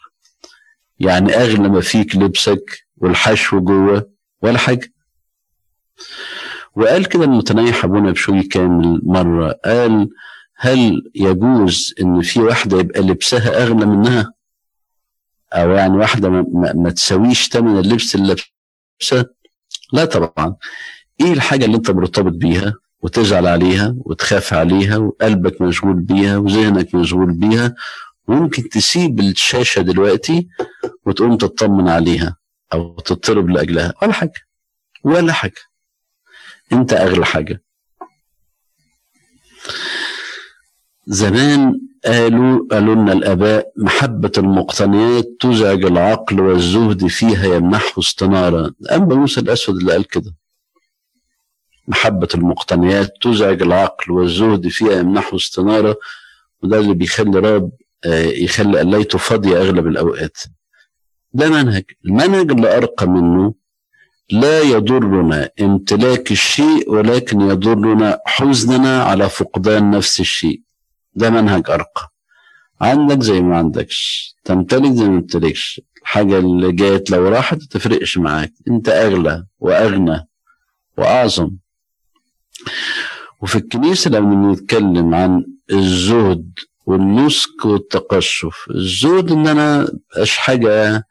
يعني 0.99 1.33
أغلى 1.35 1.69
ما 1.69 1.81
فيك 1.81 2.15
لبسك 2.15 2.87
والحشو 2.97 3.59
جوه 3.59 4.09
ولا 4.41 4.57
حاجة. 4.57 4.93
وقال 6.77 7.05
كده 7.05 7.23
المتنيح 7.23 7.85
أبونا 7.85 8.11
بشوي 8.11 8.43
كامل 8.43 9.01
مرة 9.03 9.51
قال 9.65 10.09
هل 10.55 11.11
يجوز 11.15 11.93
إن 12.01 12.21
في 12.21 12.39
واحدة 12.39 12.79
يبقى 12.79 13.01
لبسها 13.01 13.63
أغلى 13.63 13.85
منها؟ 13.85 14.33
أو 15.53 15.71
يعني 15.71 15.97
واحدة 15.97 16.29
ما, 16.29 16.45
ما, 16.53 16.73
ما 16.73 16.89
تساويش 16.89 17.49
ثمن 17.49 17.77
اللبس 17.79 18.15
اللي 18.15 18.35
لابساه؟ 19.01 19.25
لا 19.93 20.05
طبعا 20.05 20.55
إيه 21.21 21.33
الحاجة 21.33 21.65
اللي 21.65 21.77
أنت 21.77 21.91
مرتبط 21.91 22.31
بيها 22.33 22.73
وتزعل 23.01 23.47
عليها 23.47 23.95
وتخاف 23.97 24.53
عليها 24.53 24.97
وقلبك 24.97 25.61
مشغول 25.61 25.93
بيها 25.93 26.37
وذهنك 26.37 26.95
مشغول 26.95 27.31
بيها 27.31 27.75
وممكن 28.27 28.69
تسيب 28.69 29.19
الشاشة 29.19 29.81
دلوقتي 29.81 30.47
وتقوم 31.05 31.37
تطمن 31.37 31.89
عليها 31.89 32.35
أو 32.73 32.95
تضطرب 32.99 33.49
لأجلها 33.49 33.93
ولا 34.01 34.13
حاجة 34.13 34.41
ولا 35.03 35.33
حاجة 35.33 35.61
أنت 36.73 36.93
أغلى 36.93 37.25
حاجة. 37.25 37.63
زمان 41.07 41.79
قالوا 42.05 42.67
قالوا 42.71 42.95
لنا 42.95 43.13
الآباء 43.13 43.71
محبة 43.77 44.31
المقتنيات 44.37 45.25
تزعج 45.39 45.85
العقل 45.85 46.39
والزهد 46.39 47.07
فيها 47.07 47.45
يمنحه 47.55 47.99
استنارة 47.99 48.73
أما 48.91 49.15
موسى 49.15 49.39
الأسود 49.39 49.75
اللي 49.75 49.91
قال 49.91 50.07
كده. 50.07 50.35
محبة 51.87 52.27
المقتنيات 52.35 53.13
تزعج 53.21 53.61
العقل 53.61 54.11
والزهد 54.11 54.67
فيها 54.67 54.91
يمنحه 54.91 55.35
استنارة 55.35 55.97
وده 56.63 56.79
اللي 56.79 56.93
بيخلي 56.93 57.39
راب 57.39 57.71
يخلي 58.43 58.79
قلايته 58.79 59.17
فاضية 59.17 59.57
أغلب 59.57 59.87
الأوقات. 59.87 60.37
ده 61.33 61.49
منهج. 61.49 61.83
المنهج 62.05 62.51
اللي 62.51 62.77
أرقى 62.77 63.07
منه 63.07 63.53
لا 64.31 64.61
يضرنا 64.61 65.49
امتلاك 65.61 66.31
الشيء 66.31 66.91
ولكن 66.91 67.41
يضرنا 67.41 68.19
حزننا 68.25 69.03
على 69.03 69.29
فقدان 69.29 69.91
نفس 69.91 70.19
الشيء. 70.19 70.61
ده 71.13 71.29
منهج 71.29 71.69
أرقى 71.69 72.11
عندك 72.81 73.21
زي 73.23 73.41
ما 73.41 73.57
عندكش. 73.57 74.33
تمتلك 74.43 74.91
زي 74.91 75.09
ما 75.09 75.19
تمتلكش. 75.21 75.81
الحاجة 76.01 76.37
اللي 76.39 76.71
جات 76.71 77.11
لو 77.11 77.27
راحت 77.29 77.57
تفرقش 77.61 78.17
معاك. 78.17 78.53
أنت 78.67 78.89
أغلى 78.89 79.45
وأغنى 79.59 80.27
وأعظم. 80.97 81.51
وفي 83.41 83.55
الكنيسة 83.55 84.11
لما 84.11 84.51
نتكلم 84.53 85.15
عن 85.15 85.45
الزهد 85.71 86.51
والنسك 86.85 87.65
والتقشف 87.65 88.65
الزهد 88.75 89.31
إن 89.31 89.47
أنا 89.47 89.81
مبقاش 89.93 90.37
حاجة 90.37 91.03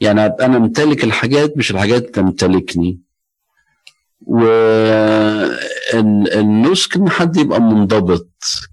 يعني 0.00 0.20
أنا 0.26 0.56
امتلك 0.56 1.04
الحاجات 1.04 1.56
مش 1.56 1.70
الحاجات 1.70 2.14
تمتلكني. 2.14 3.00
والنسك 5.94 6.96
إن 6.96 7.08
حد 7.10 7.36
يبقى 7.36 7.60
منضبط 7.60 8.28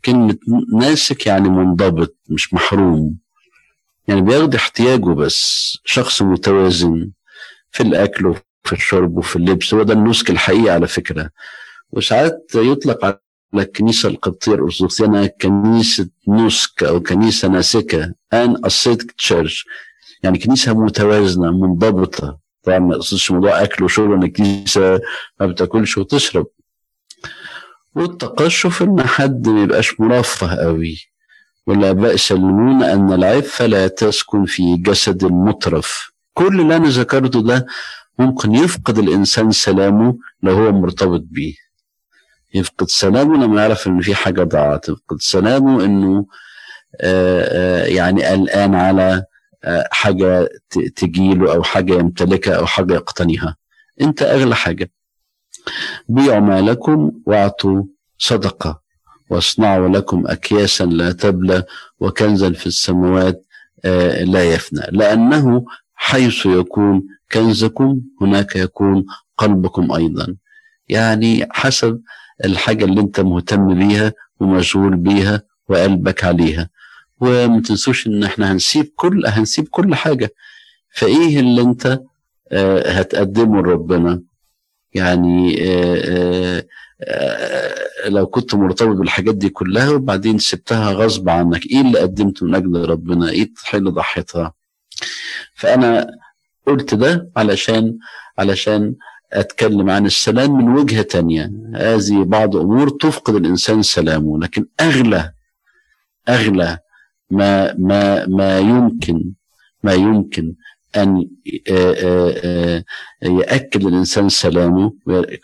كلمة 0.05 0.37
ناسك 0.79 1.27
يعني 1.27 1.49
منضبط 1.49 2.15
مش 2.29 2.53
محروم. 2.53 3.17
يعني 4.07 4.21
بياخد 4.21 4.55
احتياجه 4.55 5.13
بس 5.13 5.71
شخص 5.85 6.21
متوازن 6.21 7.11
في 7.71 7.83
الأكل 7.83 8.25
وفي 8.27 8.41
الشرب 8.73 9.17
وفي 9.17 9.35
اللبس. 9.35 9.73
هو 9.73 9.83
ده 9.83 9.93
النسك 9.93 10.29
الحقيقي 10.29 10.69
على 10.69 10.87
فكرة. 10.87 11.29
وساعات 11.91 12.51
يطلق 12.55 13.05
على 13.05 13.19
الكنيسة 13.55 14.09
القبطية 14.09 14.53
الأرثوذكسية 14.53 15.05
أنها 15.05 15.27
كنيسة 15.27 16.09
نسك 16.27 16.83
أو 16.83 16.99
كنيسة 16.99 17.47
ناسكة 17.47 18.13
أن 18.33 18.65
أسيتك 18.65 19.11
تشيرش 19.11 19.65
يعني 20.23 20.37
كنيسة 20.37 20.73
متوازنة 20.73 21.51
منضبطة. 21.51 22.39
طبعا 22.63 22.79
ما 22.79 22.95
يقصدش 22.95 23.31
موضوع 23.31 23.63
أكل 23.63 23.83
وشرب 23.83 24.11
أن 24.11 24.23
الكنيسة 24.23 24.99
ما 25.39 25.47
بتاكلش 25.47 25.97
وتشرب. 25.97 26.47
والتقشف 27.95 28.81
إن 28.83 29.01
حد 29.07 29.47
ما 29.49 29.63
يبقاش 29.63 29.99
مرفه 29.99 30.55
قوي. 30.55 30.97
والآباء 31.67 32.13
يسلمون 32.13 32.83
أن 32.83 33.13
العفة 33.13 33.65
لا 33.65 33.87
تسكن 33.87 34.45
في 34.45 34.77
جسد 34.77 35.23
المترف 35.23 36.11
كل 36.33 36.61
اللي 36.61 36.75
أنا 36.75 36.89
ذكرته 36.89 37.41
ده 37.43 37.65
ممكن 38.19 38.55
يفقد 38.55 38.97
الإنسان 38.97 39.51
سلامه 39.51 40.17
لو 40.43 40.53
هو 40.53 40.71
مرتبط 40.71 41.21
بيه. 41.25 41.53
يفقد 42.53 42.87
سلامه 42.89 43.45
لما 43.45 43.61
يعرف 43.61 43.87
إن 43.87 44.01
في 44.01 44.15
حاجة 44.15 44.43
ضاعت. 44.43 44.89
يفقد 44.89 45.17
سلامه 45.19 45.85
إنه 45.85 46.25
آآ 47.01 47.47
آآ 47.51 47.87
يعني 47.87 48.23
قلقان 48.25 48.75
على 48.75 49.23
حاجة 49.91 50.49
تجيله 50.95 51.53
أو 51.53 51.63
حاجة 51.63 51.93
يمتلكها 51.93 52.55
أو 52.55 52.65
حاجة 52.65 52.93
يقتنيها. 52.93 53.55
أنت 54.01 54.21
أغلى 54.21 54.55
حاجة. 54.55 54.91
بيعوا 56.09 56.39
ما 56.39 56.61
لكم 56.61 57.11
واعطوا 57.25 57.83
صدقة. 58.17 58.81
واصنعوا 59.29 59.89
لكم 59.89 60.27
أكياسا 60.27 60.83
لا 60.83 61.11
تبلى 61.11 61.63
وكنزا 61.99 62.51
في 62.51 62.67
السماوات 62.67 63.45
لا 64.23 64.43
يفنى. 64.43 64.81
لأنه 64.91 65.65
حيث 65.93 66.45
يكون 66.45 67.03
كنزكم 67.31 68.01
هناك 68.21 68.55
يكون 68.55 69.05
قلبكم 69.37 69.91
أيضا. 69.91 70.35
يعني 70.89 71.47
حسب 71.51 72.01
الحاجة 72.45 72.85
اللي 72.85 73.01
أنت 73.01 73.19
مهتم 73.19 73.87
بيها 73.87 74.13
ومشغول 74.39 74.95
بيها 74.95 75.41
وقلبك 75.69 76.23
عليها. 76.23 76.69
وما 77.21 77.61
تنسوش 77.61 78.07
إن 78.07 78.23
إحنا 78.23 78.51
هنسيب 78.51 78.91
كل 78.95 79.25
هنسيب 79.27 79.67
كل 79.67 79.95
حاجة. 79.95 80.33
فإيه 80.95 81.39
اللي 81.39 81.61
أنت 81.61 81.99
هتقدمه 82.85 83.61
لربنا؟ 83.61 84.21
يعني 84.93 85.55
آآ 85.61 86.63
آآ 87.01 88.09
لو 88.09 88.25
كنت 88.25 88.55
مرتبط 88.55 88.95
بالحاجات 88.97 89.35
دي 89.35 89.49
كلها 89.49 89.89
وبعدين 89.89 90.37
سبتها 90.39 90.91
غصب 90.91 91.29
عنك 91.29 91.65
إيه 91.65 91.81
اللي 91.81 91.99
قدمته 91.99 92.45
من 92.45 92.55
أجل 92.55 92.89
ربنا؟ 92.89 93.29
إيه 93.29 93.51
اللي 93.73 93.89
ضحيتها؟ 93.91 94.53
فأنا 95.55 96.07
قلت 96.67 96.93
ده 96.95 97.31
علشان 97.37 97.97
علشان 98.39 98.95
أتكلم 99.33 99.89
عن 99.89 100.05
السلام 100.05 100.51
من 100.57 100.69
وجهة 100.77 101.01
تانية. 101.01 101.51
هذه 101.75 102.23
بعض 102.23 102.55
أمور 102.55 102.89
تفقد 102.89 103.35
الإنسان 103.35 103.81
سلامه 103.81 104.39
لكن 104.39 104.65
اغلى 104.79 105.31
أغلى 106.29 106.79
ما 107.33 107.73
ما 107.77 108.25
ما 108.25 108.59
يمكن 108.59 109.23
ما 109.83 109.93
يمكن 109.93 110.53
أن 110.95 111.27
يأكد 113.23 113.85
الإنسان 113.85 114.29
سلامه 114.29 114.93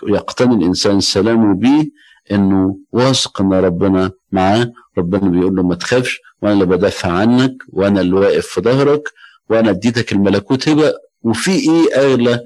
ويقتني 0.03 0.55
الإنسان 0.55 0.99
سلامه 0.99 1.55
به 1.55 1.89
إنه 2.31 2.77
واثق 2.91 3.41
أن 3.41 3.53
ربنا 3.53 4.11
معاه. 4.31 4.71
ربنا 4.97 5.29
بيقول 5.29 5.55
له 5.55 5.63
ما 5.63 5.75
تخافش 5.75 6.19
وأنا 6.41 6.53
اللي 6.53 6.65
بدافع 6.65 7.11
عنك 7.11 7.53
وأنا 7.69 8.01
اللي 8.01 8.13
واقف 8.15 8.45
في 8.47 8.61
ظهرك 8.61 9.03
وأنا 9.49 9.69
أديتك 9.69 10.11
الملكوت. 10.11 10.69
هبة 10.69 10.93
وفي 11.23 11.51
إيه 11.51 11.95
أغلى 11.95 12.39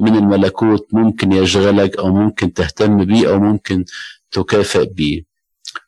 من 0.00 0.16
الملكوت 0.16 0.86
ممكن 0.92 1.32
يشغلك 1.32 1.98
أو 1.98 2.14
ممكن 2.14 2.52
تهتم 2.52 3.04
بيه 3.04 3.28
أو 3.30 3.38
ممكن 3.38 3.84
تكافئ 4.32 4.86
بيه؟ 4.92 5.22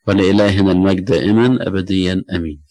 ولإلهنا 0.07 0.73
المجد 0.73 1.05
دائما 1.05 1.67
ابديا 1.67 2.25
آمين. 2.35 2.70